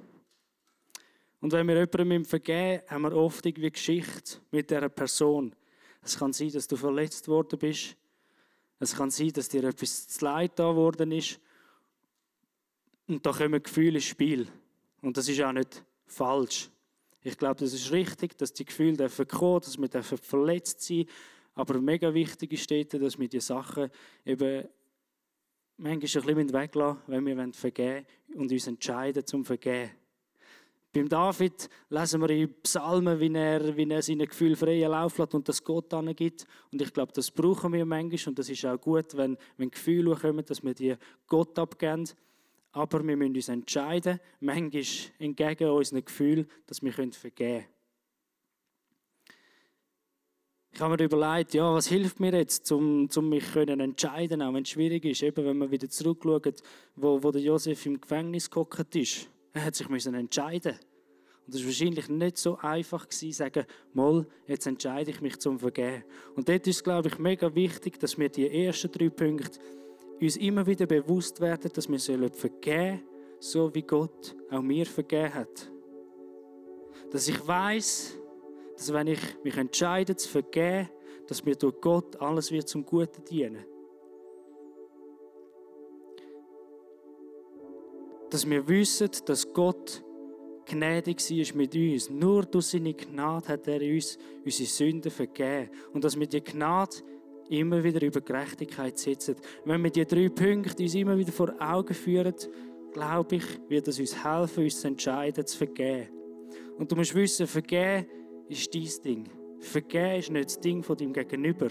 Und 1.39 1.51
wenn 1.53 1.67
wir 1.67 1.75
jemandem 1.75 2.23
vergeben, 2.23 2.83
haben 2.87 3.01
wir 3.01 3.13
oft 3.13 3.45
irgendwie 3.45 3.71
Geschichte 3.71 4.37
mit 4.51 4.69
dieser 4.69 4.89
Person. 4.89 5.55
Es 6.03 6.17
kann 6.17 6.33
sein, 6.33 6.51
dass 6.51 6.67
du 6.67 6.75
verletzt 6.75 7.27
worden 7.27 7.57
bist. 7.57 7.97
Es 8.79 8.95
kann 8.95 9.09
sein, 9.09 9.33
dass 9.33 9.49
dir 9.49 9.63
etwas 9.63 10.07
zu 10.07 10.23
leid 10.23 10.51
da 10.55 10.75
worden 10.75 11.11
ist. 11.11 11.39
Und 13.07 13.25
da 13.25 13.31
kommen 13.31 13.61
Gefühle 13.61 13.95
ins 13.95 14.05
Spiel. 14.05 14.47
Und 15.01 15.17
das 15.17 15.27
ist 15.27 15.41
auch 15.41 15.51
nicht 15.51 15.83
falsch. 16.05 16.69
Ich 17.23 17.37
glaube, 17.37 17.59
das 17.59 17.73
ist 17.73 17.91
richtig, 17.91 18.37
dass 18.37 18.53
die 18.53 18.65
Gefühle 18.65 18.97
dürfen 18.97 19.27
kommen, 19.27 19.61
dass 19.61 19.77
wir 19.77 19.87
dürfen 19.87 20.17
verletzt 20.17 20.81
sein 20.81 21.05
Aber 21.53 21.79
mega 21.79 22.13
wichtig 22.13 22.53
ist 22.53 22.71
dort, 22.71 22.93
dass 22.93 23.19
wir 23.19 23.27
die 23.27 23.39
Sachen 23.39 23.89
eben 24.25 24.67
manchmal 25.77 25.93
ein 25.93 25.99
bisschen 25.99 26.53
weglassen, 26.53 27.01
wenn 27.07 27.25
wir 27.25 27.53
vergeben 27.53 28.05
und 28.35 28.51
uns 28.51 28.67
entscheiden 28.67 29.25
zum 29.25 29.45
Vergeben. 29.45 29.91
Beim 30.93 31.07
David 31.07 31.69
lesen 31.89 32.19
wir 32.19 32.29
in 32.31 32.53
Psalmen, 32.63 33.17
wie 33.17 33.33
er, 33.33 33.77
wie 33.77 33.89
er 33.89 34.01
seine 34.01 34.27
Gefühle 34.27 34.57
freien 34.57 34.91
Lauf 34.91 35.17
lässt 35.17 35.33
und 35.33 35.47
das 35.47 35.63
Gott 35.63 35.93
gibt. 36.17 36.45
Und 36.69 36.81
ich 36.81 36.91
glaube, 36.91 37.13
das 37.13 37.31
brauchen 37.31 37.71
wir 37.71 37.85
manchmal 37.85 38.31
und 38.31 38.39
das 38.39 38.49
ist 38.49 38.65
auch 38.65 38.79
gut, 38.79 39.15
wenn, 39.15 39.37
wenn 39.55 39.71
Gefühle 39.71 40.15
kommen, 40.15 40.43
dass 40.43 40.61
wir 40.61 40.73
die 40.73 40.95
Gott 41.27 41.57
abgeben. 41.57 42.09
Aber 42.73 43.05
wir 43.05 43.17
müssen 43.17 43.35
uns 43.35 43.49
entscheiden, 43.49 44.19
manchmal 44.39 44.83
entgegen 45.19 45.69
unseren 45.69 46.05
Gefühlen, 46.05 46.49
dass 46.67 46.81
wir 46.81 46.93
vergeben 46.93 47.35
können. 47.35 47.65
Ich 50.73 50.79
habe 50.79 50.95
mir 50.95 51.03
überlegt, 51.03 51.53
ja, 51.53 51.73
was 51.73 51.87
hilft 51.87 52.21
mir 52.21 52.33
jetzt, 52.33 52.71
um, 52.71 53.09
um 53.13 53.29
mich 53.29 53.51
können 53.51 53.81
entscheiden, 53.81 54.41
auch 54.41 54.53
wenn 54.53 54.63
es 54.63 54.69
schwierig 54.69 55.03
ist. 55.03 55.21
Eben, 55.21 55.45
wenn 55.45 55.57
man 55.57 55.69
wieder 55.69 55.89
zurückschaut, 55.89 56.63
wo, 56.95 57.21
wo 57.21 57.31
der 57.31 57.41
Josef 57.41 57.85
im 57.85 57.99
Gefängnis 57.99 58.49
gehockt 58.49 58.95
ist. 58.95 59.27
Er 59.51 59.65
hat 59.65 59.75
sich 59.75 59.89
müssen 59.89 60.13
entscheiden. 60.13 60.79
Und 61.45 61.55
es 61.55 61.61
war 61.61 61.67
wahrscheinlich 61.67 62.07
nicht 62.07 62.37
so 62.37 62.57
einfach 62.59 63.05
gewesen, 63.09 63.33
sagen, 63.33 63.65
mal, 63.93 64.25
jetzt 64.47 64.65
entscheide 64.65 65.11
ich 65.11 65.19
mich 65.19 65.37
zum 65.39 65.59
Vergeben. 65.59 66.05
Und 66.35 66.47
dort 66.47 66.65
ist, 66.65 66.83
glaube 66.85 67.09
ich, 67.09 67.19
mega 67.19 67.53
wichtig, 67.53 67.99
dass 67.99 68.17
wir 68.17 68.29
die 68.29 68.47
ersten 68.65 68.91
drei 68.91 69.09
Punkte 69.09 69.59
uns 70.21 70.37
immer 70.37 70.65
wieder 70.65 70.85
bewusst 70.85 71.41
werden, 71.41 71.71
dass 71.73 71.89
wir 71.89 71.99
sollen 71.99 72.31
vergeben 72.31 73.01
so 73.41 73.73
wie 73.73 73.81
Gott 73.81 74.35
auch 74.51 74.61
mir 74.61 74.85
vergeben 74.85 75.33
hat. 75.33 75.71
Dass 77.09 77.27
ich 77.27 77.45
weiß, 77.45 78.17
dass 78.77 78.93
wenn 78.93 79.07
ich 79.07 79.19
mich 79.43 79.57
entscheide 79.57 80.15
zu 80.15 80.29
vergeben, 80.29 80.89
dass 81.27 81.43
mir 81.43 81.55
durch 81.55 81.79
Gott 81.81 82.15
alles 82.21 82.51
wird 82.51 82.69
zum 82.69 82.85
Guten 82.85 83.23
dienen. 83.25 83.65
Dass 88.29 88.47
wir 88.49 88.65
wissen, 88.67 89.09
dass 89.25 89.51
Gott 89.51 90.03
gnädig 90.65 91.19
war 91.19 91.57
mit 91.57 91.75
uns. 91.75 92.09
Nur 92.09 92.43
durch 92.43 92.67
seine 92.67 92.93
Gnade 92.93 93.47
hat 93.49 93.67
er 93.67 93.81
uns 93.81 94.17
unsere 94.45 94.69
Sünden 94.69 95.11
vergeben. 95.11 95.69
Und 95.93 96.03
dass 96.03 96.17
wir 96.17 96.27
die 96.27 96.43
Gnade 96.43 96.97
immer 97.51 97.83
wieder 97.83 98.01
über 98.01 98.21
Gerechtigkeit 98.21 98.97
sitzen. 98.97 99.35
Wenn 99.65 99.83
wir 99.83 99.91
die 99.91 100.05
drei 100.05 100.29
Punkte 100.29 100.83
uns 100.83 100.95
immer 100.95 101.17
wieder 101.17 101.31
vor 101.31 101.53
Augen 101.59 101.93
führen, 101.93 102.33
glaube 102.93 103.35
ich, 103.35 103.43
wird 103.67 103.87
es 103.87 103.99
uns 103.99 104.23
helfen, 104.23 104.63
uns 104.63 104.79
zu 104.79 104.87
entscheiden, 104.87 105.45
zu 105.45 105.57
vergeben. 105.57 106.09
Und 106.77 106.91
du 106.91 106.95
musst 106.95 107.13
wissen, 107.13 107.47
vergeben 107.47 108.07
ist 108.47 108.73
dein 108.73 108.89
Ding. 109.03 109.29
Vergeben 109.59 110.19
ist 110.19 110.31
nicht 110.31 110.45
das 110.45 110.59
Ding 110.59 110.81
von 110.81 110.97
deinem 110.97 111.13
Gegenüber, 111.13 111.67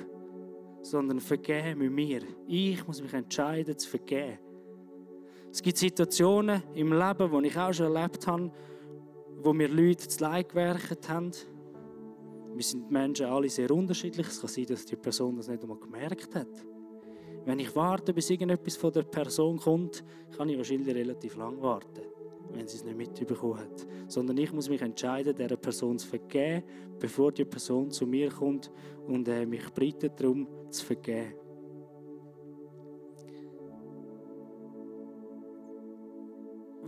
sondern 0.83 1.19
vergeben 1.19 1.81
mit 1.81 1.93
mir. 1.93 2.23
Ich 2.47 2.87
muss 2.87 3.03
mich 3.03 3.13
entscheiden, 3.13 3.77
zu 3.77 3.89
vergeben. 3.89 4.39
Es 5.51 5.63
gibt 5.63 5.79
Situationen 5.79 6.63
im 6.75 6.93
Leben, 6.93 7.43
die 7.43 7.49
ich 7.49 7.57
auch 7.57 7.73
schon 7.73 7.95
erlebt 7.95 8.27
habe, 8.27 8.53
wo 9.43 9.53
mir 9.53 9.69
Leute 9.69 10.07
zu 10.07 10.23
Leid 10.23 10.51
gewerkt 10.51 11.09
haben, 11.09 11.33
wir 12.61 12.65
sind 12.65 12.91
Menschen 12.91 13.25
alle 13.25 13.49
sehr 13.49 13.71
unterschiedlich. 13.71 14.27
Es 14.27 14.39
kann 14.39 14.51
sein, 14.51 14.67
dass 14.67 14.85
die 14.85 14.97
Person 14.97 15.35
das 15.35 15.49
nicht 15.49 15.63
einmal 15.63 15.79
gemerkt 15.79 16.35
hat. 16.35 16.67
Wenn 17.47 17.59
ich 17.59 17.75
warte, 17.75 18.13
bis 18.13 18.29
irgendetwas 18.29 18.77
von 18.77 18.93
der 18.93 19.05
Person 19.05 19.59
kommt, 19.59 20.05
kann 20.37 20.47
ich 20.51 20.59
wahrscheinlich 20.59 20.95
relativ 20.95 21.37
lang 21.37 21.59
warten, 21.63 22.03
wenn 22.53 22.69
sie 22.69 22.77
es 22.77 22.85
nicht 22.85 22.99
mitbekommen 22.99 23.61
hat. 23.61 23.87
Sondern 24.09 24.37
ich 24.37 24.53
muss 24.53 24.69
mich 24.69 24.83
entscheiden, 24.83 25.35
dieser 25.35 25.57
Person 25.57 25.99
zu 25.99 26.07
vergeben, 26.07 26.63
bevor 26.99 27.33
die 27.33 27.47
Person 27.47 27.91
zu 27.91 28.07
mir 28.07 28.29
kommt 28.29 28.71
und 29.07 29.27
äh, 29.29 29.47
mich 29.47 29.67
bittet 29.71 30.21
darum 30.21 30.47
zu 30.69 30.85
vergeben. 30.85 31.33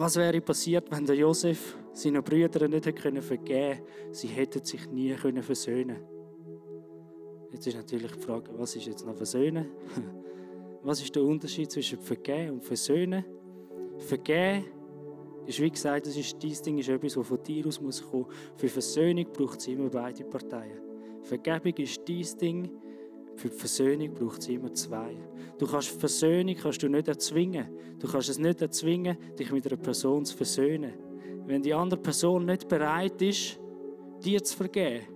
Was 0.03 0.17
wäre 0.17 0.41
passiert, 0.41 0.91
wenn 0.91 1.07
der 1.07 1.15
Josef 1.15 1.79
seinen 1.93 2.25
Brüdern 2.25 2.73
nicht 2.73 2.83
vergeben 2.87 3.21
konnte? 3.21 3.83
Sie 4.11 4.27
hätten 4.27 4.65
sich 4.65 4.91
nie 4.91 5.15
versöhnen 5.15 5.97
Jetzt 7.53 7.69
ist 7.69 7.77
natürlich 7.77 8.11
die 8.11 8.19
Frage, 8.19 8.51
was 8.59 8.75
ist 8.75 8.87
jetzt 8.87 9.07
noch 9.07 9.15
Versöhnen? 9.15 9.69
Was 10.83 11.01
ist 11.01 11.15
der 11.15 11.23
Unterschied 11.23 11.71
zwischen 11.71 12.01
Vergeben 12.01 12.55
und 12.55 12.65
Versöhnen? 12.65 13.25
Vergeben 13.99 14.65
ist, 15.47 15.61
wie 15.61 15.71
gesagt, 15.71 16.09
das 16.09 16.17
ist, 16.17 16.43
dieses 16.43 16.62
Ding 16.62 16.79
ist 16.79 16.88
etwas, 16.88 17.15
das 17.15 17.25
von 17.25 17.41
dir 17.41 17.65
aus 17.65 17.81
muss 17.81 18.03
kommen. 18.03 18.27
Für 18.57 18.69
Versöhnung 18.69 19.27
braucht 19.33 19.61
es 19.61 19.69
immer 19.69 19.88
beide 19.88 20.25
Parteien. 20.25 20.81
Vergebung 21.23 21.75
ist 21.77 22.01
dieses 22.09 22.37
Ding, 22.37 22.69
für 23.37 23.49
die 23.49 23.57
Versöhnung 23.57 24.14
braucht 24.14 24.40
es 24.40 24.49
immer 24.49 24.73
zwei. 24.73 25.16
Du 25.59 25.66
kannst 25.66 25.88
Versöhnung 25.88 26.55
kannst 26.61 26.83
du 26.83 26.88
nicht 26.88 27.09
erzwingen. 27.09 27.66
Du 27.99 28.09
kannst 28.09 28.29
es 28.29 28.38
nicht 28.38 28.61
erzwingen, 28.61 29.16
dich 29.38 29.51
mit 29.53 29.66
einer 29.66 29.77
Person 29.77 30.25
zu 30.25 30.37
versöhnen. 30.37 30.92
Wenn 31.47 31.62
die 31.62 31.75
andere 31.75 32.01
Person 32.01 32.45
nicht 32.45 32.68
bereit 32.68 33.21
ist, 33.23 33.59
dir 34.25 34.42
zu 34.42 34.57
vergeben, 34.57 35.07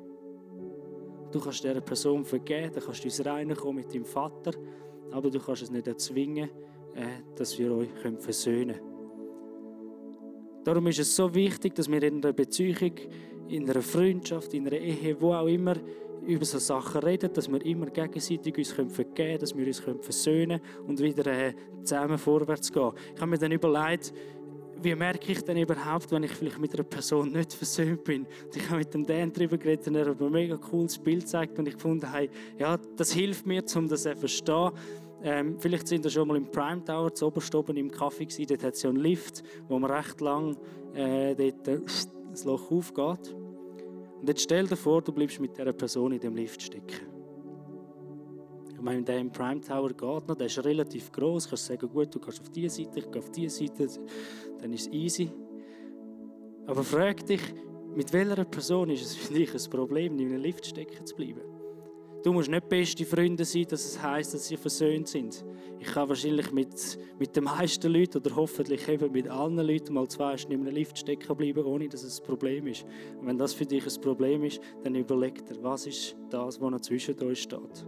du 1.30 1.40
kannst 1.40 1.62
dieser 1.62 1.80
Person 1.80 2.24
vergeben, 2.24 2.72
dann 2.72 2.82
kannst 2.82 3.02
du 3.02 3.08
uns 3.08 3.24
reinkommen 3.24 3.76
mit 3.76 3.94
deinem 3.94 4.04
Vater, 4.04 4.52
aber 5.12 5.30
du 5.30 5.38
kannst 5.38 5.62
es 5.62 5.70
nicht 5.70 5.86
erzwingen, 5.86 6.50
äh, 6.94 7.22
dass 7.34 7.58
wir 7.58 7.72
euch 7.72 7.88
versöhnen 8.18 8.76
können. 8.76 8.96
Darum 10.64 10.86
ist 10.88 10.98
es 10.98 11.14
so 11.14 11.32
wichtig, 11.32 11.76
dass 11.76 11.88
wir 11.88 12.02
in 12.02 12.16
einer 12.16 12.32
Beziehung, 12.32 12.92
in 13.48 13.70
einer 13.70 13.82
Freundschaft, 13.82 14.52
in 14.52 14.66
einer 14.66 14.76
Ehe, 14.76 15.16
wo 15.20 15.32
auch 15.32 15.46
immer, 15.46 15.76
über 16.26 16.44
so 16.44 16.58
Sachen 16.58 17.02
reden, 17.02 17.32
dass 17.32 17.50
wir 17.50 17.64
immer 17.64 17.86
gegenseitig 17.86 18.56
uns 18.58 18.72
vergeben 18.72 19.14
können, 19.14 19.38
dass 19.38 19.56
wir 19.56 19.66
uns 19.66 19.80
versöhnen 19.80 20.60
können 20.60 20.86
und 20.88 21.00
wieder 21.00 21.26
äh, 21.26 21.54
zusammen 21.82 22.18
vorwärts 22.18 22.72
gehen. 22.72 22.92
Ich 23.14 23.20
habe 23.20 23.30
mir 23.30 23.38
dann 23.38 23.52
überlegt, 23.52 24.12
wie 24.82 24.94
merke 24.94 25.32
ich 25.32 25.42
denn 25.42 25.56
überhaupt, 25.56 26.10
wenn 26.10 26.22
ich 26.22 26.32
vielleicht 26.32 26.58
mit 26.58 26.74
einer 26.74 26.84
Person 26.84 27.32
nicht 27.32 27.52
versöhnt 27.52 28.04
bin? 28.04 28.26
Und 28.44 28.56
ich 28.56 28.68
habe 28.68 28.78
mit 28.78 28.92
dem 28.92 29.06
Dan 29.06 29.32
darüber 29.32 29.56
geredet 29.56 29.86
und 29.88 29.94
er 29.94 30.10
hat 30.10 30.20
mir 30.20 30.26
ein 30.26 30.32
mega 30.32 30.56
cooles 30.56 30.98
Bild 30.98 31.20
gezeigt 31.20 31.58
und 31.58 31.66
ich 31.66 31.76
fand, 31.76 32.12
hey, 32.12 32.28
ja, 32.58 32.76
das 32.96 33.12
hilft 33.12 33.46
mir, 33.46 33.64
um 33.74 33.88
das 33.88 34.02
zu 34.02 34.16
verstehen. 34.16 34.72
Ähm, 35.22 35.56
vielleicht 35.58 35.88
sind 35.88 36.04
wir 36.04 36.10
schon 36.10 36.28
mal 36.28 36.36
im 36.36 36.50
Prime 36.50 36.84
Tower 36.84 37.12
zu 37.12 37.26
oberst 37.26 37.54
oben 37.54 37.76
im 37.76 37.90
Kaffee 37.90 38.26
gewesen. 38.26 38.46
Dort 38.48 38.64
hat 38.64 38.74
es 38.74 38.82
ja 38.82 38.90
einen 38.90 39.00
Lift, 39.00 39.42
wo 39.68 39.78
man 39.78 39.90
recht 39.90 40.20
lang 40.20 40.56
äh, 40.94 41.34
dort, 41.34 41.68
äh, 41.68 41.80
das 42.30 42.44
Loch 42.44 42.70
aufgeht. 42.70 43.34
Und 44.20 44.28
jetzt 44.28 44.42
stell 44.42 44.66
dir 44.66 44.76
vor, 44.76 45.02
du 45.02 45.12
bleibst 45.12 45.40
mit 45.40 45.56
dieser 45.56 45.72
Person 45.72 46.12
in 46.12 46.20
dem 46.20 46.36
Lift 46.36 46.62
stecken. 46.62 47.06
Ich 48.72 48.80
meine, 48.80 49.02
der 49.02 49.18
im 49.18 49.30
Prime 49.30 49.60
Tower 49.60 49.88
geht 49.88 50.28
noch, 50.28 50.36
der 50.36 50.46
ist 50.46 50.62
relativ 50.64 51.10
groß. 51.12 51.44
Du 51.44 51.50
kannst 51.50 51.66
sagen, 51.66 51.88
gut, 51.88 52.14
du 52.14 52.20
gehst 52.20 52.40
auf 52.40 52.50
diese 52.50 52.82
Seite, 52.82 52.98
ich 52.98 53.10
gehe 53.10 53.22
auf 53.22 53.30
diese 53.30 53.64
Seite, 53.64 53.88
dann 54.60 54.72
ist 54.72 54.88
es 54.88 54.92
easy. 54.92 55.30
Aber 56.66 56.82
frag 56.82 57.24
dich, 57.26 57.40
mit 57.94 58.12
welcher 58.12 58.44
Person 58.44 58.90
ist 58.90 59.02
es 59.02 59.14
für 59.16 59.34
dich 59.34 59.54
ein 59.54 59.70
Problem, 59.70 60.18
in 60.18 60.28
einem 60.28 60.42
Lift 60.42 60.66
stecken 60.66 61.06
zu 61.06 61.14
bleiben? 61.16 61.55
Du 62.26 62.32
musst 62.32 62.50
nicht 62.50 62.68
beste 62.68 63.04
Freunde 63.04 63.44
sein, 63.44 63.66
dass 63.68 63.84
es 63.84 64.02
heisst, 64.02 64.34
dass 64.34 64.48
sie 64.48 64.56
versöhnt 64.56 65.06
sind. 65.06 65.44
Ich 65.78 65.86
kann 65.86 66.08
wahrscheinlich 66.08 66.50
mit, 66.50 66.98
mit 67.20 67.36
den 67.36 67.44
meisten 67.44 67.88
Leuten 67.88 68.18
oder 68.18 68.34
hoffentlich 68.34 68.88
eben 68.88 69.12
mit 69.12 69.28
allen 69.28 69.58
Leuten 69.58 69.94
mal 69.94 70.08
zwei 70.08 70.36
Stunden 70.36 70.62
in 70.62 70.66
einem 70.66 70.74
Lift 70.74 70.98
stecken 70.98 71.36
bleiben, 71.36 71.64
ohne 71.64 71.88
dass 71.88 72.02
es 72.02 72.18
ein 72.18 72.26
Problem 72.26 72.66
ist. 72.66 72.84
Und 73.20 73.28
wenn 73.28 73.38
das 73.38 73.54
für 73.54 73.64
dich 73.64 73.86
ein 73.86 74.00
Problem 74.00 74.42
ist, 74.42 74.60
dann 74.82 74.96
überleg 74.96 75.46
dir, 75.46 75.62
was 75.62 75.86
ist 75.86 76.16
das, 76.28 76.60
was 76.60 76.68
noch 76.68 76.80
zwischen 76.80 77.16
euch 77.22 77.42
steht. 77.42 77.86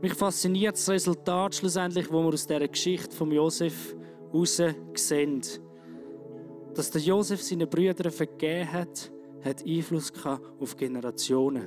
Mich 0.00 0.14
fasziniert 0.14 0.76
das 0.76 0.88
Resultat 0.88 1.56
schlussendlich, 1.56 2.10
wo 2.10 2.22
wir 2.22 2.32
aus 2.32 2.46
dieser 2.46 2.66
Geschichte 2.66 3.14
von 3.14 3.30
Josef 3.30 3.94
heraus 4.32 4.62
sehen. 4.94 5.42
Dass 6.74 6.90
der 6.90 7.00
Josef 7.00 7.42
seinen 7.42 7.68
Brüdern 7.68 8.12
vergeben 8.12 8.72
hat, 8.72 9.12
hat 9.44 9.66
Einfluss 9.66 10.12
auf 10.60 10.76
Generationen. 10.76 11.66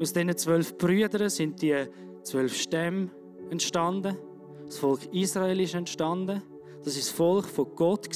Aus 0.00 0.12
diesen 0.12 0.36
zwölf 0.36 0.76
Brüdern 0.76 1.30
sind 1.30 1.60
die 1.62 1.86
zwölf 2.22 2.54
Stämme 2.54 3.10
entstanden. 3.50 4.16
Das 4.66 4.78
Volk 4.78 5.00
Israel 5.12 5.58
ist 5.60 5.74
entstanden. 5.74 6.42
Das 6.84 6.96
ist 6.96 7.08
das 7.08 7.16
Volk 7.16 7.46
von 7.46 7.66
Gott, 7.74 8.08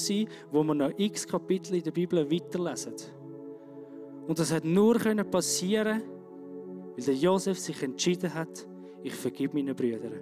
wo 0.52 0.62
man 0.62 0.78
noch 0.78 0.92
x 0.96 1.26
Kapitel 1.26 1.74
in 1.74 1.82
der 1.82 1.90
Bibel 1.90 2.30
weiterlesen. 2.30 2.94
Und 4.28 4.38
das 4.38 4.52
hat 4.52 4.64
nur 4.64 4.98
passieren, 5.30 6.02
weil 6.96 7.04
der 7.04 7.14
Josef 7.14 7.58
sich 7.58 7.82
entschieden 7.82 8.32
hat, 8.32 8.66
ich 9.02 9.14
vergib 9.14 9.54
meinen 9.54 9.74
Brüdern. 9.74 10.20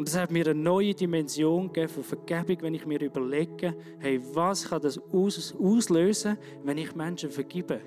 Und 0.00 0.08
das 0.08 0.16
hat 0.16 0.30
mir 0.30 0.46
eine 0.46 0.58
neue 0.58 0.94
Dimension 0.94 1.66
gegeben 1.66 1.92
von 1.92 2.02
Vergebung, 2.02 2.62
wenn 2.62 2.74
ich 2.74 2.86
mir 2.86 3.02
überlege, 3.02 3.76
hey, 3.98 4.18
was 4.32 4.66
kann 4.66 4.80
das 4.80 4.98
aus 5.12 5.54
auslösen, 5.60 6.38
wenn 6.64 6.78
ich 6.78 6.94
Menschen 6.94 7.30
vergibe? 7.30 7.82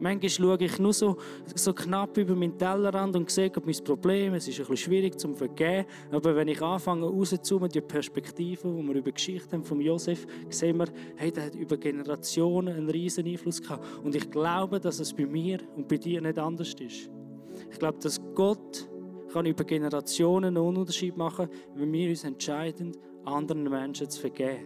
Manchmal 0.00 0.28
schaue 0.28 0.64
ich 0.64 0.76
nur 0.80 0.92
so, 0.92 1.16
so 1.54 1.72
knapp 1.72 2.18
über 2.18 2.34
meinen 2.34 2.58
Tellerrand 2.58 3.14
und 3.14 3.30
sehe 3.30 3.52
mein 3.64 3.76
Problem. 3.84 4.34
Es 4.34 4.48
ist 4.48 4.54
ein 4.54 4.66
bisschen 4.66 4.76
schwierig 4.76 5.20
zu 5.20 5.32
vergeben. 5.34 5.86
Aber 6.10 6.34
wenn 6.34 6.48
ich 6.48 6.60
anfange 6.60 7.06
rauszuzoomen, 7.06 7.68
die 7.68 7.80
Perspektive, 7.80 8.66
die 8.68 8.82
wir 8.82 8.94
über 8.96 9.02
die 9.02 9.12
Geschichte 9.12 9.52
haben 9.52 9.62
von 9.62 9.80
Josef, 9.80 10.26
sehen 10.50 10.78
wir, 10.78 10.88
hey, 11.14 11.30
der 11.30 11.44
hat 11.44 11.54
über 11.54 11.76
Generationen 11.76 12.74
einen 12.74 12.90
riesen 12.90 13.24
Einfluss 13.24 13.62
gehabt. 13.62 13.86
Und 14.02 14.16
ich 14.16 14.28
glaube, 14.32 14.80
dass 14.80 14.98
es 14.98 15.12
bei 15.12 15.26
mir 15.26 15.60
und 15.76 15.86
bei 15.86 15.96
dir 15.96 16.20
nicht 16.20 16.40
anders 16.40 16.74
ist. 16.74 17.08
Ich 17.70 17.78
glaube, 17.78 18.00
dass 18.00 18.20
Gott 18.34 18.88
kann 19.36 19.44
über 19.44 19.64
Generationen 19.64 20.56
einen 20.56 20.76
Unterschied 20.76 21.14
machen, 21.14 21.48
wenn 21.74 21.92
wir 21.92 22.08
uns 22.08 22.24
entscheiden, 22.24 22.96
anderen 23.26 23.64
Menschen 23.64 24.08
zu 24.08 24.18
vergeben. 24.18 24.64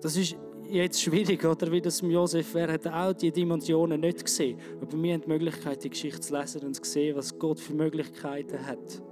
Das 0.00 0.16
ist 0.16 0.34
jetzt 0.70 1.02
schwierig, 1.02 1.44
oder? 1.44 1.70
Wie 1.70 1.82
das 1.82 2.00
Josef, 2.00 2.54
er 2.54 2.72
hat 2.72 2.86
auch 2.86 3.12
die 3.12 3.30
Dimensionen 3.30 4.00
nicht 4.00 4.24
gesehen. 4.24 4.58
Aber 4.80 5.02
wir 5.02 5.12
haben 5.12 5.20
die 5.20 5.28
Möglichkeit, 5.28 5.84
die 5.84 5.90
Geschichte 5.90 6.20
zu 6.20 6.34
lesen 6.34 6.62
und 6.62 6.74
zu 6.74 6.90
sehen, 6.90 7.14
was 7.14 7.38
Gott 7.38 7.60
für 7.60 7.74
Möglichkeiten 7.74 8.66
hat. 8.66 9.02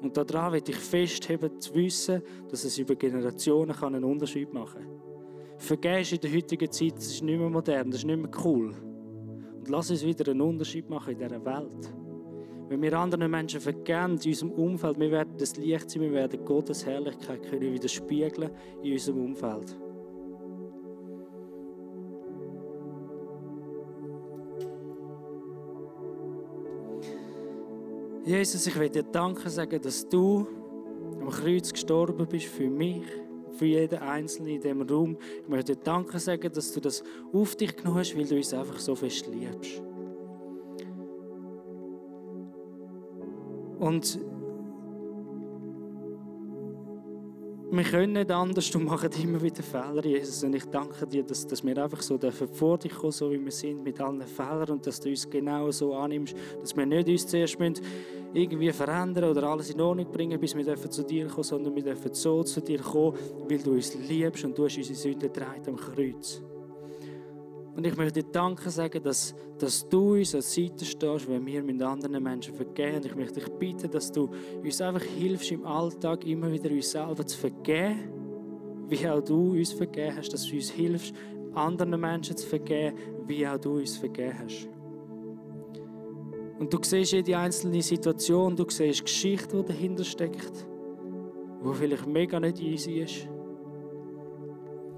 Und 0.00 0.16
daran 0.16 0.52
will 0.52 0.64
ich 0.66 0.74
festheben, 0.74 1.60
zu 1.60 1.72
wissen, 1.76 2.22
dass 2.50 2.64
es 2.64 2.76
über 2.76 2.96
Generationen 2.96 3.70
einen 3.70 4.02
Unterschied 4.02 4.52
machen 4.52 4.82
kann. 4.82 5.58
Vergehen 5.58 6.04
in 6.10 6.20
der 6.20 6.32
heutigen 6.32 6.72
Zeit, 6.72 6.96
das 6.96 7.06
ist 7.06 7.22
nicht 7.22 7.38
mehr 7.38 7.48
modern, 7.48 7.88
das 7.88 8.00
ist 8.00 8.06
nicht 8.06 8.20
mehr 8.20 8.30
cool. 8.44 8.74
Und 9.58 9.68
lass 9.68 9.92
uns 9.92 10.04
wieder 10.04 10.32
einen 10.32 10.40
Unterschied 10.40 10.90
machen 10.90 11.12
in 11.12 11.18
dieser 11.20 11.44
Welt. 11.44 12.01
Wenn 12.68 12.80
wir 12.80 12.98
anderen 12.98 13.30
Menschen 13.30 13.60
vergeben 13.60 14.18
in 14.22 14.30
unserem 14.30 14.52
Umfeld, 14.52 14.98
wir 14.98 15.10
werden 15.10 15.34
das 15.38 15.56
Licht 15.56 15.90
sein, 15.90 16.02
wir 16.02 16.12
werden 16.12 16.44
Gottes 16.44 16.86
Herrlichkeit 16.86 17.42
können 17.42 17.72
widerspiegeln 17.72 18.50
in 18.82 18.92
unserem 18.92 19.24
Umfeld. 19.24 19.76
Jesus, 28.24 28.66
ich 28.68 28.78
will 28.78 28.88
dir 28.88 29.02
danken 29.02 29.50
sagen, 29.50 29.82
dass 29.82 30.08
du 30.08 30.46
am 31.20 31.28
Kreuz 31.28 31.72
gestorben 31.72 32.26
bist 32.28 32.46
für 32.46 32.70
mich, 32.70 33.04
für 33.52 33.66
jeden 33.66 33.98
Einzelnen 33.98 34.54
in 34.54 34.60
diesem 34.60 34.82
Raum. 34.82 35.16
Ich 35.42 35.48
möchte 35.48 35.74
dir 35.74 35.82
danken 35.82 36.18
sagen, 36.20 36.50
dass 36.52 36.72
du 36.72 36.80
das 36.80 37.02
auf 37.32 37.56
dich 37.56 37.76
genommen 37.76 37.98
hast, 37.98 38.16
weil 38.16 38.24
du 38.24 38.36
uns 38.36 38.54
einfach 38.54 38.78
so 38.78 38.94
fest 38.94 39.26
liebst. 39.26 39.82
Und 43.82 44.16
wir 47.72 47.82
können 47.82 48.12
nicht 48.12 48.30
anders, 48.30 48.70
du 48.70 48.78
machst 48.78 49.18
immer 49.20 49.42
wieder 49.42 49.60
Fehler, 49.60 50.04
Jesus. 50.04 50.44
Und 50.44 50.54
ich 50.54 50.66
danke 50.66 51.04
dir, 51.04 51.24
dass, 51.24 51.44
dass 51.48 51.64
wir 51.64 51.76
einfach 51.82 52.00
so 52.00 52.16
vor 52.52 52.78
dich 52.78 52.92
kommen, 52.92 53.10
so 53.10 53.32
wie 53.32 53.44
wir 53.44 53.50
sind, 53.50 53.82
mit 53.82 54.00
allen 54.00 54.22
Fehlern 54.22 54.70
und 54.70 54.86
dass 54.86 55.00
du 55.00 55.08
uns 55.08 55.28
genau 55.28 55.68
so 55.72 55.94
annimmst, 55.94 56.36
dass 56.60 56.76
wir 56.76 56.86
nicht 56.86 57.08
uns 57.08 57.26
zuerst 57.26 57.58
irgendwie 58.32 58.70
verändern 58.70 59.30
oder 59.30 59.48
alles 59.48 59.70
in 59.70 59.80
Ordnung 59.80 60.12
bringen, 60.12 60.38
bis 60.38 60.54
wir 60.54 60.76
zu 60.88 61.02
dir 61.02 61.26
kommen, 61.26 61.42
sondern 61.42 61.74
wir 61.74 61.82
dürfen 61.82 62.14
so 62.14 62.44
zu 62.44 62.60
dir 62.60 62.78
kommen, 62.78 63.18
weil 63.48 63.58
du 63.58 63.72
uns 63.72 63.96
liebst 63.96 64.44
und 64.44 64.56
du 64.56 64.64
hast 64.66 64.76
unsere 64.76 64.94
Sünden 64.96 65.32
getragen 65.32 65.62
am 65.66 65.76
Kreuz. 65.76 66.40
Und 67.74 67.86
ich 67.86 67.96
möchte 67.96 68.22
dir 68.22 68.30
Danke 68.30 68.68
sagen, 68.68 69.02
dass, 69.02 69.34
dass 69.58 69.88
du 69.88 70.14
uns 70.14 70.34
an 70.34 70.42
Seite 70.42 70.84
stehst, 70.84 71.28
wenn 71.28 71.44
wir 71.46 71.62
mit 71.62 71.80
anderen 71.82 72.22
Menschen 72.22 72.54
vergeben. 72.54 72.96
Und 72.96 73.06
ich 73.06 73.14
möchte 73.14 73.40
dich 73.40 73.48
bitten, 73.48 73.90
dass 73.90 74.12
du 74.12 74.30
uns 74.62 74.80
einfach 74.82 75.02
hilfst, 75.02 75.52
im 75.52 75.64
Alltag 75.64 76.26
immer 76.26 76.52
wieder 76.52 76.70
uns 76.70 76.90
selber 76.90 77.26
zu 77.26 77.38
vergeben, 77.38 78.10
wie 78.88 79.08
auch 79.08 79.22
du 79.22 79.52
uns 79.52 79.72
vergeben 79.72 80.16
hast, 80.16 80.32
dass 80.32 80.46
du 80.46 80.56
uns 80.56 80.70
hilfst, 80.70 81.14
anderen 81.54 81.98
Menschen 81.98 82.36
zu 82.36 82.46
vergeben, 82.46 82.96
wie 83.26 83.46
auch 83.46 83.58
du 83.58 83.78
uns 83.78 83.96
vergeben 83.96 84.38
hast. 84.38 84.68
Und 86.58 86.72
du 86.72 86.78
siehst 86.82 87.12
jede 87.12 87.36
einzelne 87.36 87.82
Situation, 87.82 88.54
du 88.54 88.66
siehst 88.68 89.04
Geschichte, 89.04 89.56
die 89.56 89.72
dahinter 89.72 90.04
steckt, 90.04 90.66
die 91.64 91.74
vielleicht 91.74 92.06
mega 92.06 92.38
nicht 92.38 92.60
easy 92.60 93.00
ist. 93.00 93.28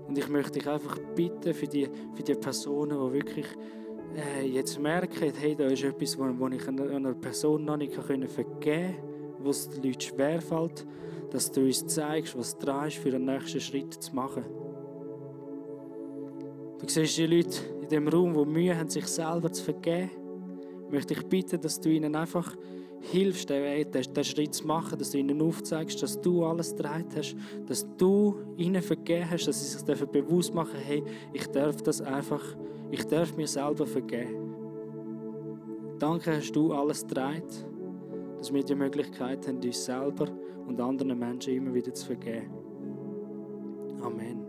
Und 0.06 0.18
ich 0.18 0.28
möchte 0.28 0.58
dich 0.58 0.68
einfach 0.68 0.98
bitten 1.14 1.54
für 1.54 1.66
die, 1.66 1.88
für 2.14 2.22
die 2.22 2.34
Personen, 2.34 2.90
die 2.90 3.12
wirklich 3.14 3.46
äh, 4.16 4.46
jetzt 4.46 4.78
merken, 4.78 5.32
hey, 5.38 5.54
da 5.54 5.66
ist 5.66 5.82
etwas, 5.82 6.18
wo, 6.18 6.24
wo 6.38 6.48
ich 6.48 6.66
einer, 6.68 6.90
einer 6.90 7.14
Person 7.14 7.64
noch 7.64 7.76
nicht 7.76 7.94
vergeben 7.94 8.28
kann, 8.61 8.94
wo 9.40 9.50
es 9.50 9.68
den 9.68 9.82
Leuten 9.82 10.00
schwerfällt, 10.00 10.86
dass 11.30 11.50
du 11.50 11.62
uns 11.62 11.86
zeigst, 11.86 12.38
was 12.38 12.57
dran 12.59 12.88
ist, 12.88 12.98
für 12.98 13.11
den 13.11 13.24
nächsten 13.24 13.61
Schritt 13.61 13.94
zu 13.94 14.14
machen. 14.14 14.44
Du 16.80 16.88
siehst 16.88 17.16
die 17.16 17.26
Leute 17.26 17.59
in 17.82 17.88
dem 17.88 18.09
Raum, 18.09 18.34
die 18.34 18.44
Mühe 18.44 18.76
haben, 18.76 18.90
sich 18.90 19.07
selber 19.07 19.50
zu 19.50 19.64
vergeben. 19.64 20.11
Ich 20.86 20.92
möchte 20.92 21.14
dich 21.14 21.24
bitten, 21.26 21.61
dass 21.61 21.80
du 21.80 21.88
ihnen 21.88 22.14
einfach 22.14 22.55
hilfst, 23.11 23.50
den 23.50 24.24
Schritt 24.24 24.55
zu 24.55 24.66
machen, 24.66 24.98
dass 24.98 25.11
du 25.11 25.18
ihnen 25.18 25.40
aufzeigst, 25.42 26.02
dass 26.02 26.20
du 26.20 26.44
alles 26.44 26.74
getragen 26.74 27.09
hast, 27.16 27.36
dass 27.66 27.86
du 27.96 28.36
ihnen 28.57 28.82
vergeben 28.82 29.30
hast, 29.30 29.46
dass 29.46 29.61
sie 29.61 29.78
sich 29.78 30.07
bewusst 30.09 30.55
machen, 30.55 30.78
hey, 30.82 31.02
ich 31.32 31.46
darf 31.48 31.76
das 31.82 32.00
einfach, 32.00 32.42
ich 32.90 33.05
darf 33.05 33.36
mir 33.36 33.46
selber 33.46 33.86
vergeben. 33.86 34.55
Danke 35.98 36.36
hast 36.36 36.52
du 36.52 36.72
alles 36.72 37.07
getragen, 37.07 37.42
dass 38.38 38.52
wir 38.52 38.64
die 38.64 38.74
Möglichkeit 38.74 39.46
haben, 39.46 39.61
uns 39.62 39.84
selber 39.84 40.26
und 40.66 40.80
anderen 40.80 41.18
Menschen 41.18 41.55
immer 41.55 41.74
wieder 41.74 41.92
zu 41.94 42.07
vergeben. 42.07 42.50
Amen. 44.02 44.44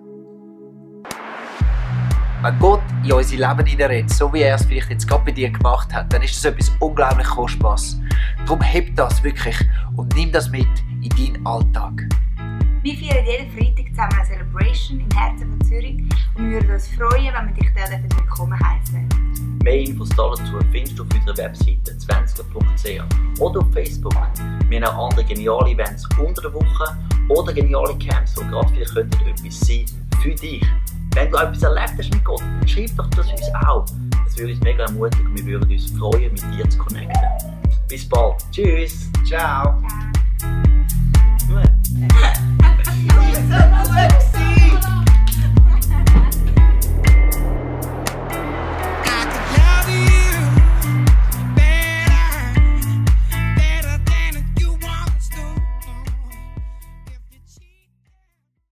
Wenn 2.41 2.59
Gott 2.59 2.81
in 3.03 3.11
unser 3.11 3.35
Leben 3.37 3.65
hineinredet, 3.65 4.09
so 4.11 4.31
wie 4.31 4.41
er 4.41 4.55
es 4.55 4.65
vielleicht 4.65 4.89
jetzt 4.89 5.07
gerade 5.07 5.25
bei 5.25 5.31
dir 5.31 5.49
gemacht 5.49 5.93
hat, 5.93 6.11
dann 6.13 6.21
ist 6.21 6.35
das 6.35 6.45
etwas 6.45 6.71
unglaublich 6.79 7.27
Kostbares. 7.27 7.99
Darum 8.45 8.61
heb 8.61 8.95
das 8.95 9.23
wirklich 9.23 9.55
und 9.95 10.15
nimm 10.15 10.31
das 10.31 10.49
mit 10.51 10.67
in 11.01 11.09
deinen 11.09 11.47
Alltag. 11.47 12.07
Wir 12.83 12.95
feiern 12.95 13.25
jeden 13.25 13.49
Freitag 13.51 13.89
zusammen 13.89 14.13
eine 14.13 14.25
Celebration 14.27 14.99
im 14.99 15.17
Herzen 15.17 15.49
von 15.49 15.61
Zürich 15.67 16.03
und 16.35 16.51
wir 16.51 16.61
würden 16.61 16.71
uns 16.71 16.87
freuen, 16.89 17.33
wenn 17.33 17.47
wir 17.47 17.53
dich 17.55 17.71
dort 17.73 18.19
willkommen 18.19 18.59
heißen. 18.59 19.09
Mehr 19.63 19.79
Infos 19.79 20.09
dazu 20.09 20.59
findest 20.71 20.99
du 20.99 21.03
auf 21.03 21.09
unserer 21.15 21.37
Webseite 21.37 21.93
20.ch 21.93 23.41
oder 23.41 23.61
auf 23.61 23.73
Facebook. 23.73 24.13
Wir 24.69 24.81
haben 24.81 24.95
auch 24.95 25.09
andere 25.09 25.25
geniale 25.25 25.71
Events 25.71 26.07
unter 26.23 26.43
der 26.43 26.53
Woche 26.53 26.97
oder 27.29 27.51
geniale 27.51 27.97
Camps, 27.97 28.35
die 28.35 28.45
gerade 28.45 28.67
vielleicht 28.67 28.93
könnten 28.93 29.27
etwas 29.27 29.59
sein 29.61 29.85
für 30.21 30.35
dich. 30.35 30.63
Wenn 31.15 31.31
du 31.31 31.37
etwas 31.37 31.63
erlebt 31.63 31.93
hast 31.97 32.13
mit 32.13 32.23
Gott, 32.23 32.41
dann 32.41 32.67
schreib 32.67 32.95
doch 32.95 33.09
das 33.09 33.25
uns 33.31 33.55
auch. 33.65 33.85
Das 34.23 34.37
würde 34.37 34.53
uns 34.53 34.61
mega 34.61 34.83
ermutigen 34.83 35.25
und 35.25 35.37
wir 35.37 35.45
würden 35.45 35.71
uns 35.71 35.89
freuen, 35.97 36.31
mit 36.31 36.43
dir 36.53 36.69
zu 36.69 36.77
connecten. 36.77 37.54
baseball. 37.87 38.37
Cheers. 38.51 39.09
Ciao. 39.27 39.81
Ciao. 41.47 41.71